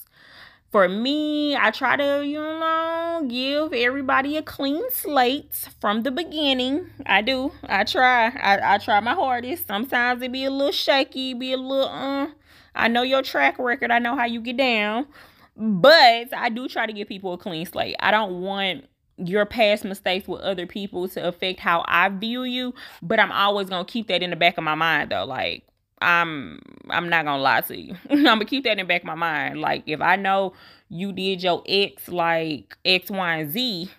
For 0.72 0.88
me, 0.88 1.54
I 1.54 1.70
try 1.70 1.96
to, 1.96 2.26
you 2.26 2.40
know, 2.40 3.26
give 3.28 3.74
everybody 3.74 4.38
a 4.38 4.42
clean 4.42 4.90
slate 4.90 5.68
from 5.80 6.02
the 6.02 6.10
beginning. 6.10 6.86
I 7.04 7.20
do. 7.20 7.52
I 7.64 7.84
try. 7.84 8.28
I, 8.28 8.74
I 8.74 8.78
try 8.78 8.98
my 9.00 9.12
hardest. 9.12 9.66
Sometimes 9.66 10.22
it 10.22 10.32
be 10.32 10.44
a 10.44 10.50
little 10.50 10.72
shaky, 10.72 11.34
be 11.34 11.52
a 11.52 11.58
little, 11.58 11.88
uh, 11.88 12.28
I 12.74 12.88
know 12.88 13.02
your 13.02 13.22
track 13.22 13.58
record. 13.58 13.90
I 13.90 13.98
know 13.98 14.16
how 14.16 14.24
you 14.24 14.40
get 14.40 14.56
down. 14.56 15.06
But 15.54 16.32
I 16.34 16.48
do 16.48 16.66
try 16.68 16.86
to 16.86 16.92
give 16.94 17.06
people 17.06 17.34
a 17.34 17.38
clean 17.38 17.66
slate. 17.66 17.96
I 18.00 18.10
don't 18.10 18.40
want 18.40 18.86
your 19.18 19.44
past 19.44 19.84
mistakes 19.84 20.26
with 20.26 20.40
other 20.40 20.66
people 20.66 21.06
to 21.06 21.28
affect 21.28 21.60
how 21.60 21.84
I 21.86 22.08
view 22.08 22.44
you. 22.44 22.72
But 23.02 23.20
I'm 23.20 23.30
always 23.30 23.68
going 23.68 23.84
to 23.84 23.92
keep 23.92 24.08
that 24.08 24.22
in 24.22 24.30
the 24.30 24.36
back 24.36 24.56
of 24.56 24.64
my 24.64 24.74
mind, 24.74 25.10
though. 25.10 25.26
Like, 25.26 25.66
I'm 26.02 26.58
I'm 26.90 27.08
not 27.08 27.24
gonna 27.24 27.42
lie 27.42 27.60
to 27.62 27.80
you. 27.80 27.96
I'm 28.10 28.24
gonna 28.24 28.44
keep 28.44 28.64
that 28.64 28.72
in 28.72 28.78
the 28.78 28.84
back 28.84 29.02
of 29.02 29.06
my 29.06 29.14
mind. 29.14 29.60
Like 29.60 29.84
if 29.86 30.00
I 30.00 30.16
know 30.16 30.52
you 30.88 31.12
did 31.12 31.42
your 31.42 31.62
ex 31.66 32.08
like 32.08 32.76
X, 32.84 33.10
Y, 33.10 33.36
and 33.36 33.50
Z, 33.50 33.90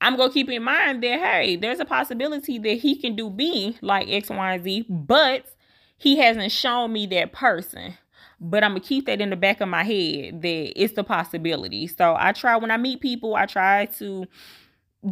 I'm 0.00 0.16
gonna 0.16 0.32
keep 0.32 0.48
in 0.48 0.62
mind 0.62 1.02
that 1.02 1.18
hey, 1.18 1.56
there's 1.56 1.80
a 1.80 1.84
possibility 1.84 2.58
that 2.58 2.78
he 2.78 2.96
can 2.96 3.16
do 3.16 3.30
B 3.30 3.76
like 3.80 4.08
X, 4.08 4.28
Y, 4.28 4.54
and 4.54 4.62
Z, 4.62 4.86
but 4.88 5.46
he 5.96 6.18
hasn't 6.18 6.52
shown 6.52 6.92
me 6.92 7.06
that 7.06 7.32
person. 7.32 7.94
But 8.38 8.62
I'm 8.62 8.72
gonna 8.72 8.80
keep 8.80 9.06
that 9.06 9.20
in 9.22 9.30
the 9.30 9.36
back 9.36 9.62
of 9.62 9.68
my 9.68 9.82
head 9.82 10.42
that 10.42 10.72
it's 10.82 10.92
the 10.92 11.02
possibility. 11.02 11.86
So 11.86 12.14
I 12.18 12.32
try 12.32 12.56
when 12.56 12.70
I 12.70 12.76
meet 12.76 13.00
people, 13.00 13.34
I 13.34 13.46
try 13.46 13.86
to 13.86 14.26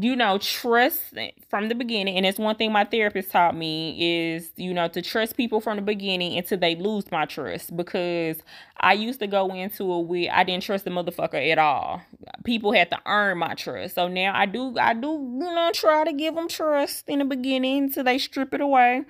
you 0.01 0.17
know, 0.17 0.39
trust 0.39 1.15
from 1.49 1.69
the 1.69 1.75
beginning. 1.75 2.17
And 2.17 2.27
it's 2.27 2.39
one 2.39 2.57
thing 2.57 2.73
my 2.73 2.85
therapist 2.85 3.31
taught 3.31 3.57
me 3.57 4.35
is, 4.35 4.51
you 4.57 4.75
know, 4.75 4.89
to 4.89 5.01
trust 5.01 5.37
people 5.37 5.61
from 5.61 5.77
the 5.77 5.83
beginning 5.83 6.37
until 6.37 6.59
they 6.59 6.75
lose 6.75 7.11
my 7.13 7.27
trust. 7.27 7.77
Because 7.77 8.39
I 8.79 8.95
used 8.95 9.21
to 9.21 9.27
go 9.27 9.55
into 9.55 9.93
it 9.95 10.07
with 10.07 10.31
I 10.33 10.43
didn't 10.43 10.65
trust 10.65 10.85
the 10.85 10.91
motherfucker 10.91 11.51
at 11.51 11.59
all. 11.59 12.03
People 12.45 12.73
had 12.73 12.91
to 12.91 12.99
earn 13.07 13.39
my 13.39 13.55
trust. 13.55 13.95
So 13.95 14.09
now 14.09 14.33
I 14.35 14.47
do 14.47 14.77
I 14.79 14.95
do, 14.95 15.09
you 15.09 15.55
know, 15.55 15.71
try 15.73 16.05
to 16.05 16.13
give 16.13 16.35
them 16.35 16.49
trust 16.49 17.09
in 17.09 17.21
the 17.21 17.25
beginning 17.25 17.85
until 17.85 18.05
they 18.05 18.19
strip 18.19 18.53
it 18.53 18.61
away. 18.61 19.05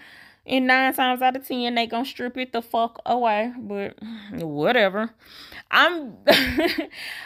And 0.46 0.66
nine 0.66 0.92
times 0.92 1.22
out 1.22 1.36
of 1.36 1.46
ten, 1.46 1.74
they 1.74 1.86
gonna 1.86 2.04
strip 2.04 2.36
it 2.36 2.52
the 2.52 2.60
fuck 2.60 3.00
away. 3.06 3.52
But 3.58 3.96
whatever. 4.32 5.10
I'm 5.70 6.16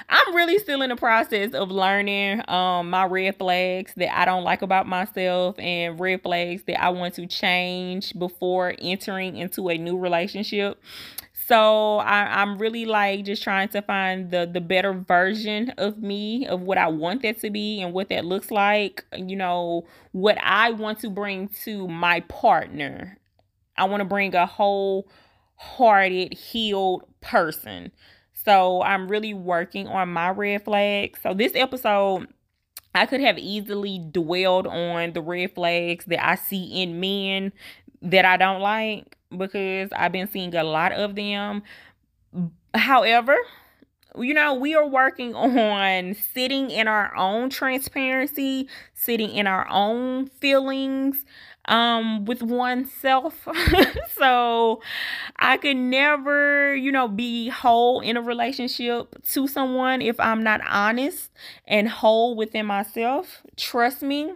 I'm 0.08 0.34
really 0.34 0.58
still 0.58 0.82
in 0.82 0.90
the 0.90 0.96
process 0.96 1.52
of 1.52 1.70
learning 1.70 2.48
um 2.48 2.90
my 2.90 3.04
red 3.04 3.36
flags 3.36 3.92
that 3.96 4.16
I 4.16 4.24
don't 4.24 4.44
like 4.44 4.62
about 4.62 4.86
myself 4.86 5.58
and 5.58 5.98
red 5.98 6.22
flags 6.22 6.62
that 6.66 6.82
I 6.82 6.90
want 6.90 7.14
to 7.14 7.26
change 7.26 8.16
before 8.18 8.74
entering 8.80 9.36
into 9.36 9.68
a 9.68 9.76
new 9.76 9.98
relationship. 9.98 10.80
So 11.48 11.96
I, 11.96 12.42
am 12.42 12.58
really 12.58 12.84
like 12.84 13.24
just 13.24 13.42
trying 13.42 13.68
to 13.70 13.80
find 13.80 14.30
the 14.30 14.48
the 14.52 14.60
better 14.60 14.92
version 14.92 15.70
of 15.78 15.96
me 15.96 16.46
of 16.46 16.60
what 16.60 16.76
I 16.76 16.88
want 16.88 17.22
that 17.22 17.40
to 17.40 17.48
be 17.48 17.80
and 17.80 17.94
what 17.94 18.10
that 18.10 18.26
looks 18.26 18.50
like. 18.50 19.02
You 19.16 19.34
know 19.34 19.86
what 20.12 20.36
I 20.42 20.72
want 20.72 20.98
to 21.00 21.10
bring 21.10 21.48
to 21.64 21.88
my 21.88 22.20
partner. 22.20 23.18
I 23.78 23.84
want 23.84 24.02
to 24.02 24.04
bring 24.04 24.34
a 24.34 24.44
whole 24.44 25.08
hearted, 25.56 26.34
healed 26.34 27.04
person. 27.22 27.92
So 28.34 28.82
I'm 28.82 29.08
really 29.08 29.32
working 29.32 29.88
on 29.88 30.10
my 30.10 30.28
red 30.30 30.64
flags. 30.64 31.20
So 31.22 31.32
this 31.32 31.52
episode 31.54 32.28
I 32.94 33.06
could 33.06 33.20
have 33.20 33.38
easily 33.38 34.06
dwelled 34.10 34.66
on 34.66 35.14
the 35.14 35.22
red 35.22 35.54
flags 35.54 36.04
that 36.06 36.26
I 36.26 36.34
see 36.34 36.82
in 36.82 37.00
men 37.00 37.52
that 38.02 38.26
I 38.26 38.36
don't 38.36 38.60
like 38.60 39.17
because 39.36 39.90
I've 39.92 40.12
been 40.12 40.28
seeing 40.28 40.54
a 40.54 40.64
lot 40.64 40.92
of 40.92 41.14
them. 41.14 41.62
However, 42.74 43.36
you 44.18 44.34
know, 44.34 44.54
we 44.54 44.74
are 44.74 44.86
working 44.88 45.34
on 45.34 46.14
sitting 46.14 46.70
in 46.70 46.88
our 46.88 47.14
own 47.16 47.50
transparency, 47.50 48.68
sitting 48.94 49.30
in 49.30 49.46
our 49.46 49.68
own 49.70 50.26
feelings 50.28 51.24
um 51.66 52.24
with 52.24 52.42
oneself 52.42 53.46
so 54.18 54.80
i 55.38 55.56
could 55.56 55.76
never 55.76 56.74
you 56.74 56.90
know 56.90 57.08
be 57.08 57.48
whole 57.50 58.00
in 58.00 58.16
a 58.16 58.22
relationship 58.22 59.14
to 59.22 59.46
someone 59.46 60.02
if 60.02 60.18
i'm 60.20 60.42
not 60.42 60.60
honest 60.68 61.30
and 61.66 61.88
whole 61.88 62.34
within 62.36 62.66
myself 62.66 63.42
trust 63.56 64.02
me 64.02 64.32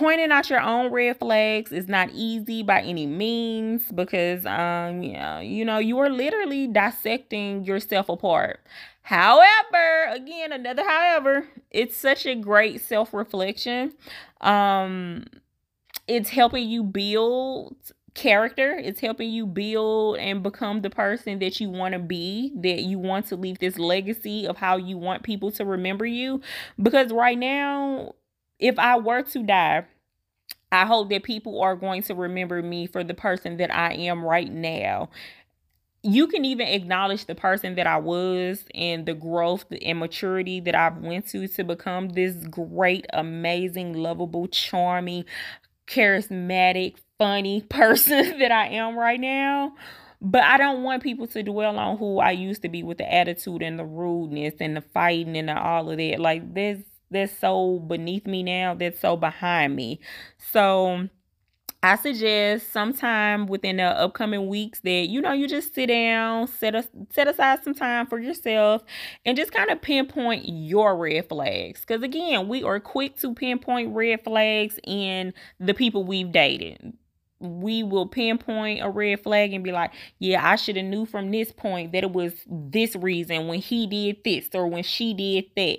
pointing 0.00 0.32
out 0.32 0.48
your 0.48 0.62
own 0.62 0.90
red 0.90 1.18
flags 1.18 1.72
is 1.72 1.86
not 1.86 2.08
easy 2.14 2.62
by 2.62 2.80
any 2.80 3.04
means 3.04 3.92
because 3.92 4.46
um 4.46 5.02
yeah 5.02 5.40
you 5.40 5.62
know 5.62 5.78
you 5.78 5.98
are 5.98 6.08
literally 6.08 6.66
dissecting 6.66 7.62
yourself 7.64 8.08
apart. 8.08 8.60
However 9.02 10.06
again 10.10 10.52
another 10.52 10.82
however 10.88 11.48
it's 11.70 11.98
such 11.98 12.24
a 12.24 12.34
great 12.34 12.80
self-reflection. 12.80 13.92
Um 14.40 15.26
it's 16.08 16.30
helping 16.30 16.66
you 16.66 16.82
build 16.82 17.76
character. 18.14 18.80
It's 18.82 19.00
helping 19.00 19.30
you 19.30 19.44
build 19.44 20.16
and 20.16 20.42
become 20.42 20.80
the 20.80 20.90
person 20.90 21.40
that 21.40 21.60
you 21.60 21.68
want 21.68 21.92
to 21.92 21.98
be 21.98 22.52
that 22.56 22.84
you 22.84 22.98
want 22.98 23.26
to 23.26 23.36
leave 23.36 23.58
this 23.58 23.78
legacy 23.78 24.46
of 24.46 24.56
how 24.56 24.78
you 24.78 24.96
want 24.96 25.24
people 25.24 25.50
to 25.52 25.66
remember 25.66 26.06
you. 26.06 26.40
Because 26.82 27.12
right 27.12 27.38
now 27.38 28.14
if 28.60 28.78
I 28.78 28.98
were 28.98 29.22
to 29.22 29.42
die, 29.42 29.84
I 30.72 30.86
hope 30.86 31.10
that 31.10 31.24
people 31.24 31.60
are 31.60 31.74
going 31.74 32.02
to 32.04 32.14
remember 32.14 32.62
me 32.62 32.86
for 32.86 33.02
the 33.02 33.14
person 33.14 33.56
that 33.56 33.74
I 33.74 33.94
am 33.94 34.24
right 34.24 34.50
now. 34.50 35.10
You 36.02 36.28
can 36.28 36.44
even 36.44 36.68
acknowledge 36.68 37.26
the 37.26 37.34
person 37.34 37.74
that 37.74 37.86
I 37.86 37.98
was 37.98 38.64
and 38.74 39.04
the 39.04 39.14
growth 39.14 39.66
and 39.82 39.98
maturity 39.98 40.60
that 40.60 40.74
I've 40.74 40.98
went 40.98 41.26
to 41.28 41.46
to 41.46 41.64
become 41.64 42.10
this 42.10 42.36
great, 42.46 43.06
amazing, 43.12 43.94
lovable, 43.94 44.46
charming, 44.48 45.24
charismatic, 45.86 46.96
funny 47.18 47.62
person 47.68 48.38
that 48.38 48.52
I 48.52 48.68
am 48.68 48.98
right 48.98 49.20
now. 49.20 49.74
But 50.22 50.42
I 50.44 50.58
don't 50.58 50.82
want 50.82 51.02
people 51.02 51.26
to 51.28 51.42
dwell 51.42 51.78
on 51.78 51.96
who 51.98 52.18
I 52.18 52.30
used 52.32 52.62
to 52.62 52.68
be 52.68 52.82
with 52.82 52.98
the 52.98 53.12
attitude 53.12 53.62
and 53.62 53.78
the 53.78 53.84
rudeness 53.84 54.54
and 54.60 54.76
the 54.76 54.82
fighting 54.82 55.36
and 55.36 55.50
all 55.50 55.90
of 55.90 55.96
that. 55.96 56.20
Like 56.20 56.54
this 56.54 56.80
that's 57.10 57.36
so 57.38 57.78
beneath 57.80 58.26
me 58.26 58.42
now, 58.42 58.74
that's 58.74 59.00
so 59.00 59.16
behind 59.16 59.76
me. 59.76 60.00
So 60.38 61.08
I 61.82 61.96
suggest 61.96 62.72
sometime 62.72 63.46
within 63.46 63.78
the 63.78 63.84
upcoming 63.84 64.48
weeks 64.48 64.80
that 64.80 65.08
you 65.08 65.20
know 65.22 65.32
you 65.32 65.48
just 65.48 65.74
sit 65.74 65.86
down, 65.86 66.46
set 66.48 66.74
a, 66.74 66.86
set 67.10 67.28
aside 67.28 67.64
some 67.64 67.74
time 67.74 68.06
for 68.06 68.18
yourself, 68.18 68.82
and 69.24 69.36
just 69.36 69.52
kind 69.52 69.70
of 69.70 69.80
pinpoint 69.80 70.44
your 70.46 70.96
red 70.96 71.28
flags. 71.28 71.80
Because 71.80 72.02
again, 72.02 72.48
we 72.48 72.62
are 72.64 72.80
quick 72.80 73.16
to 73.18 73.34
pinpoint 73.34 73.94
red 73.94 74.22
flags 74.24 74.78
in 74.86 75.32
the 75.58 75.74
people 75.74 76.04
we've 76.04 76.32
dated. 76.32 76.92
We 77.40 77.82
will 77.82 78.06
pinpoint 78.06 78.82
a 78.82 78.90
red 78.90 79.22
flag 79.22 79.54
and 79.54 79.64
be 79.64 79.72
like, 79.72 79.92
"Yeah, 80.18 80.46
I 80.46 80.56
should 80.56 80.76
have 80.76 80.84
knew 80.84 81.06
from 81.06 81.30
this 81.30 81.52
point 81.52 81.92
that 81.92 82.04
it 82.04 82.12
was 82.12 82.34
this 82.46 82.94
reason 82.94 83.48
when 83.48 83.60
he 83.60 83.86
did 83.86 84.22
this 84.24 84.50
or 84.54 84.66
when 84.66 84.82
she 84.82 85.14
did 85.14 85.46
that." 85.56 85.78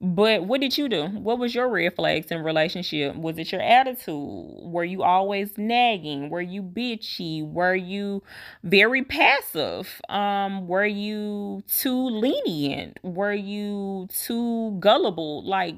But 0.00 0.44
what 0.44 0.60
did 0.60 0.78
you 0.78 0.88
do? 0.88 1.06
What 1.06 1.40
was 1.40 1.54
your 1.54 1.68
red 1.68 1.96
flags 1.96 2.30
in 2.30 2.44
relationship? 2.44 3.16
Was 3.16 3.36
it 3.36 3.50
your 3.50 3.60
attitude? 3.60 4.14
Were 4.62 4.84
you 4.84 5.02
always 5.02 5.58
nagging? 5.58 6.30
Were 6.30 6.40
you 6.40 6.62
bitchy? 6.62 7.44
Were 7.44 7.74
you 7.74 8.22
very 8.62 9.02
passive? 9.02 10.00
Um, 10.08 10.68
were 10.68 10.86
you 10.86 11.64
too 11.68 12.10
lenient? 12.10 13.00
Were 13.02 13.32
you 13.32 14.06
too 14.14 14.76
gullible? 14.78 15.44
Like 15.44 15.74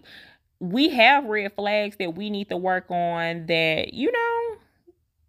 we 0.59 0.91
have 0.91 1.25
red 1.25 1.55
flags 1.55 1.97
that 1.99 2.15
we 2.15 2.29
need 2.29 2.51
to 2.51 2.59
work 2.59 2.91
on 2.91 3.47
that, 3.47 3.95
you 3.95 4.13
know, 4.13 4.57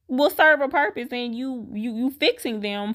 will 0.10 0.30
serve 0.30 0.60
a 0.60 0.68
purpose 0.68 1.08
and 1.14 1.34
you 1.34 1.66
you 1.72 1.96
you 1.96 2.10
fixing 2.10 2.60
them 2.60 2.94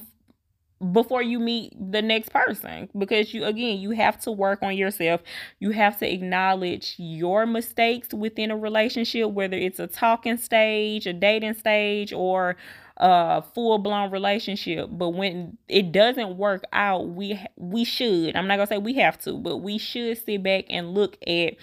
before 0.92 1.22
you 1.22 1.38
meet 1.38 1.72
the 1.92 2.02
next 2.02 2.30
person. 2.30 2.88
Because 2.96 3.32
you 3.32 3.44
again 3.44 3.78
you 3.78 3.90
have 3.92 4.20
to 4.20 4.32
work 4.32 4.62
on 4.62 4.76
yourself. 4.76 5.22
You 5.58 5.70
have 5.70 5.98
to 5.98 6.12
acknowledge 6.12 6.94
your 6.98 7.46
mistakes 7.46 8.12
within 8.12 8.50
a 8.50 8.56
relationship 8.56 9.30
whether 9.30 9.56
it's 9.56 9.78
a 9.80 9.86
talking 9.86 10.36
stage 10.36 11.06
a 11.06 11.12
dating 11.12 11.54
stage 11.54 12.12
or 12.12 12.56
a 12.98 13.42
full-blown 13.54 14.10
relationship. 14.10 14.88
But 14.90 15.10
when 15.10 15.58
it 15.68 15.92
doesn't 15.92 16.36
work 16.36 16.64
out 16.72 17.08
we 17.08 17.38
we 17.56 17.84
should 17.84 18.34
i'm 18.36 18.46
not 18.46 18.56
gonna 18.56 18.66
say 18.66 18.78
we 18.78 18.94
have 18.94 19.18
to 19.18 19.34
but 19.34 19.58
we 19.58 19.78
should 19.78 20.16
sit 20.24 20.42
back 20.42 20.64
and 20.70 20.94
look 20.94 21.16
at 21.26 21.56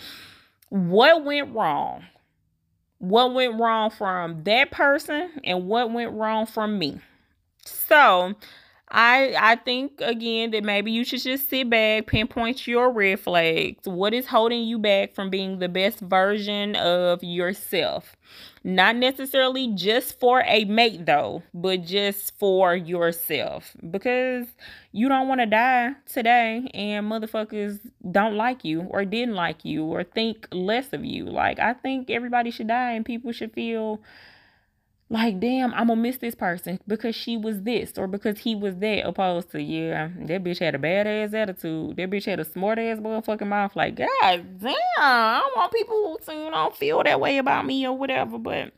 what 0.74 1.24
went 1.24 1.54
wrong. 1.54 2.04
What 2.98 3.34
went 3.36 3.60
wrong 3.60 3.92
from 3.92 4.44
that 4.46 4.72
person 4.72 5.30
and 5.44 5.68
what 5.68 5.92
went 5.92 6.14
wrong 6.14 6.48
from 6.48 6.80
me. 6.80 7.00
So 7.64 8.34
I 8.96 9.34
I 9.40 9.56
think 9.56 10.00
again 10.02 10.52
that 10.52 10.64
maybe 10.64 10.92
you 10.92 11.04
should 11.04 11.22
just 11.22 11.50
sit 11.50 11.68
back, 11.68 12.06
pinpoint 12.06 12.68
your 12.68 12.92
red 12.92 13.20
flags. 13.20 13.88
What 13.88 14.14
is 14.14 14.28
holding 14.28 14.64
you 14.64 14.78
back 14.78 15.16
from 15.16 15.32
being 15.32 15.58
the 15.58 15.68
best 15.68 16.00
version 16.00 16.76
of 16.76 17.24
yourself? 17.24 18.16
Not 18.64 18.96
necessarily 18.96 19.74
just 19.74 20.20
for 20.20 20.44
a 20.46 20.66
mate 20.66 21.08
though, 21.08 21.42
but 21.56 21.84
just 21.84 22.38
for 22.38 22.76
yourself. 22.76 23.76
Because 23.90 24.46
you 24.92 25.10
don't 25.10 25.28
want 25.28 25.42
to 25.42 25.48
die 25.48 25.94
today 26.06 26.70
and 26.76 27.12
motherfuckers 27.12 27.80
don't 28.12 28.36
like 28.38 28.64
you 28.64 28.82
or 28.82 29.06
didn't 29.06 29.34
like 29.34 29.66
you 29.66 29.86
or 29.86 30.04
think 30.04 30.48
less 30.52 30.94
of 30.94 31.04
you. 31.04 31.26
Like 31.26 31.58
I 31.58 31.74
think 31.74 32.12
everybody 32.12 32.52
should 32.52 32.68
die 32.68 32.92
and 32.92 33.04
people 33.04 33.32
should 33.32 33.54
feel 33.54 34.02
like 35.10 35.40
damn 35.40 35.74
i'm 35.74 35.88
gonna 35.88 36.02
miss 36.02 36.18
this 36.18 36.34
person 36.34 36.80
because 36.88 37.16
she 37.16 37.38
was 37.38 37.62
this 37.64 37.94
or 37.98 38.08
because 38.08 38.40
he 38.40 38.56
was 38.56 38.76
that. 38.78 39.06
Opposed 39.06 39.52
to 39.52 39.62
yeah 39.62 40.10
that 40.22 40.44
bitch 40.44 40.60
had 40.60 40.76
a 40.76 40.80
badass 40.80 41.34
attitude. 41.34 41.98
That 41.98 42.10
bitch 42.10 42.26
had 42.26 42.40
a 42.40 42.46
smart 42.46 42.80
ass 42.80 43.00
motherfucking 43.00 43.48
mouth. 43.48 43.76
Like 43.76 43.96
god 43.96 44.60
damn 44.60 44.76
i 44.98 45.40
don't 45.42 45.58
want 45.58 45.74
people 45.74 46.20
to 46.26 46.34
you 46.34 46.52
know 46.52 46.72
feel 46.72 47.04
that 47.04 47.20
way 47.20 47.38
about 47.38 47.66
me 47.66 47.86
or 47.86 47.96
whatever. 47.98 48.38
But 48.38 48.74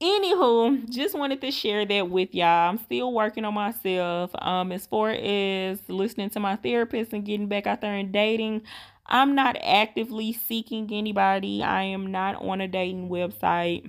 anywho 0.00 0.88
just 0.90 1.16
wanted 1.16 1.40
to 1.40 1.50
share 1.50 1.86
that 1.86 2.10
with 2.10 2.34
y'all. 2.34 2.70
I'm 2.70 2.78
still 2.78 3.12
working 3.12 3.44
on 3.44 3.54
myself. 3.54 4.32
Um 4.34 4.72
as 4.72 4.86
far 4.86 5.10
as 5.10 5.80
listening 5.88 6.30
to 6.30 6.40
my 6.40 6.56
therapist 6.56 7.12
and 7.12 7.24
getting 7.24 7.48
back 7.48 7.66
out 7.66 7.80
there 7.80 7.94
and 7.94 8.12
dating 8.12 8.62
i'm 9.06 9.36
not 9.36 9.56
actively 9.62 10.32
seeking 10.32 10.88
anybody. 10.92 11.62
I 11.62 11.84
am 11.84 12.10
not 12.10 12.42
on 12.42 12.60
a 12.60 12.66
dating 12.66 13.08
website 13.08 13.88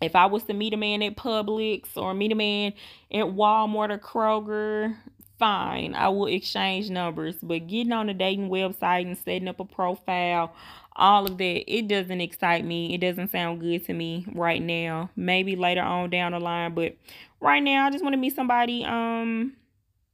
if 0.00 0.14
I 0.14 0.26
was 0.26 0.44
to 0.44 0.54
meet 0.54 0.74
a 0.74 0.76
man 0.76 1.02
at 1.02 1.16
Publix 1.16 1.96
or 1.96 2.14
meet 2.14 2.32
a 2.32 2.36
man 2.36 2.72
at 3.10 3.24
Walmart 3.24 3.90
or 3.90 3.98
Kroger, 3.98 4.96
fine, 5.38 5.94
I 5.94 6.08
will 6.08 6.26
exchange 6.26 6.90
numbers. 6.90 7.36
But 7.42 7.66
getting 7.66 7.92
on 7.92 8.08
a 8.08 8.14
dating 8.14 8.50
website 8.50 9.06
and 9.06 9.16
setting 9.16 9.48
up 9.48 9.60
a 9.60 9.64
profile, 9.64 10.52
all 10.94 11.26
of 11.26 11.38
that, 11.38 11.72
it 11.72 11.88
doesn't 11.88 12.20
excite 12.20 12.64
me. 12.64 12.94
It 12.94 13.00
doesn't 13.00 13.30
sound 13.30 13.60
good 13.60 13.84
to 13.86 13.94
me 13.94 14.26
right 14.34 14.62
now. 14.62 15.10
Maybe 15.16 15.56
later 15.56 15.82
on 15.82 16.10
down 16.10 16.32
the 16.32 16.40
line, 16.40 16.74
but 16.74 16.96
right 17.40 17.62
now 17.62 17.86
I 17.86 17.90
just 17.90 18.02
want 18.02 18.14
to 18.14 18.18
meet 18.18 18.34
somebody 18.34 18.84
um 18.84 19.54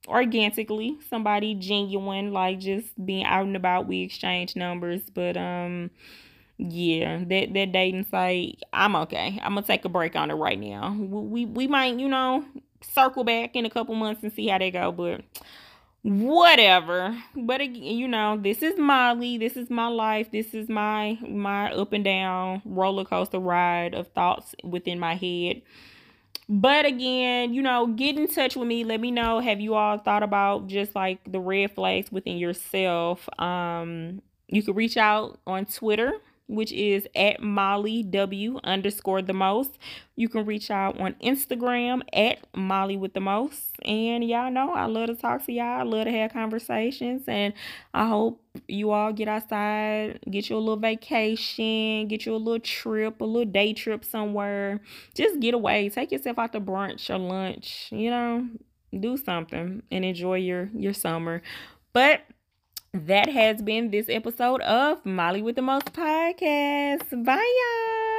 organically, 0.09 0.99
somebody 1.09 1.55
genuine, 1.55 2.33
like 2.33 2.59
just 2.59 2.89
being 3.05 3.25
out 3.25 3.47
and 3.47 3.57
about. 3.57 3.87
We 3.87 4.03
exchange 4.03 4.57
numbers, 4.57 5.03
but 5.11 5.37
um 5.37 5.91
yeah, 6.71 7.19
that 7.25 7.55
that 7.55 7.73
dating 7.73 8.07
site, 8.11 8.63
I'm 8.73 8.97
okay. 8.97 9.39
I'm 9.43 9.55
gonna 9.55 9.67
take 9.67 9.85
a 9.85 9.89
break 9.89 10.17
on 10.17 10.31
it 10.31 10.35
right 10.35 10.59
now. 10.59 10.95
We 10.95 11.45
we 11.45 11.67
might, 11.67 11.99
you 11.99 12.09
know, 12.09 12.45
circle 12.83 13.25
back 13.25 13.57
in 13.57 13.67
a 13.67 13.71
couple 13.71 13.95
months 13.95 14.23
and 14.23 14.33
see 14.33 14.49
how 14.49 14.59
they 14.59 14.71
go, 14.71 14.93
but 14.93 15.23
whatever. 16.03 17.17
But 17.35 17.61
again, 17.61 17.83
you 17.83 18.09
know, 18.09 18.39
this 18.39 18.63
is 18.63 18.79
Molly. 18.79 19.39
This 19.39 19.57
is 19.57 19.71
my 19.71 19.89
life. 19.89 20.31
This 20.31 20.55
is 20.55 20.69
my 20.69 21.19
my 21.27 21.73
up 21.73 21.93
and 21.93 22.05
down 22.05 22.63
roller 22.65 23.05
coaster 23.05 23.39
ride 23.39 23.95
of 23.95 24.09
thoughts 24.09 24.55
within 24.63 24.99
my 24.99 25.15
head. 25.15 25.63
But 26.49 26.85
again, 26.87 27.55
you 27.55 27.63
know, 27.63 27.87
get 27.87 28.17
in 28.17 28.29
touch 28.29 28.57
with 28.57 28.69
me. 28.69 28.85
Let 28.85 29.01
me 29.01 29.11
know. 29.11 29.41
Have 29.41 29.61
you 29.61 29.75
all 29.75 29.99
thought 29.99 30.23
about 30.23 30.67
just 30.67 30.95
like 30.95 31.21
the 31.31 31.41
red 31.41 31.73
flags 31.73 32.13
within 32.13 32.37
yourself? 32.37 33.29
Um, 33.39 34.21
you 34.49 34.63
can 34.63 34.75
reach 34.75 34.97
out 34.97 35.39
on 35.47 35.65
Twitter 35.65 36.13
which 36.47 36.73
is 36.73 37.07
at 37.15 37.43
Molly 37.43 38.03
W 38.03 38.59
underscore 38.65 39.23
the 39.23 39.33
most. 39.33 39.79
You 40.17 40.29
can 40.29 40.45
reach 40.45 40.71
out 40.71 41.01
on 41.01 41.15
Instagram 41.23 42.03
at 42.13 42.39
Molly 42.55 42.97
with 42.97 43.15
the 43.15 43.21
most. 43.21 43.77
And 43.85 44.23
y'all 44.23 44.51
know 44.51 44.73
I 44.73 44.87
love 44.87 45.09
to 45.09 45.15
talk 45.15 45.45
to 45.47 45.53
y'all. 45.53 45.81
I 45.81 45.83
love 45.83 46.05
to 46.05 46.13
have 46.13 46.33
conversations. 46.33 47.23
And 47.27 47.55
I 47.95 48.07
hope 48.07 48.43
you 48.69 48.91
all 48.91 49.13
get 49.13 49.29
outside, 49.29 50.21
get 50.31 50.51
you 50.51 50.57
a 50.57 50.59
little 50.59 50.77
vacation, 50.77 52.09
get 52.09 52.27
you 52.27 52.35
a 52.35 52.37
little 52.37 52.61
trip, 52.61 53.21
a 53.21 53.25
little 53.25 53.51
day 53.51 53.73
trip 53.73 54.05
somewhere. 54.05 54.81
Just 55.15 55.41
get 55.41 55.55
away. 55.55 55.89
Take 55.89 56.13
yourself 56.13 56.39
out 56.39 56.53
to 56.53 56.61
brunch 56.61 57.09
or 57.09 57.19
lunch, 57.19 57.89
you 57.91 58.11
know, 58.11 58.49
do 58.99 59.17
something 59.17 59.83
and 59.91 60.05
enjoy 60.05 60.37
your 60.37 60.69
your 60.75 60.93
summer. 60.93 61.43
But 61.93 62.23
that 62.95 63.31
has 63.31 63.63
been 63.63 63.91
this 63.91 64.09
episode 64.09 64.61
of 64.63 65.05
Molly 65.07 65.41
with 65.41 65.57
the 65.57 65.63
Most 65.63 65.93
podcast. 65.95 67.25
Bye, 67.25 67.37
y'all. 67.37 68.12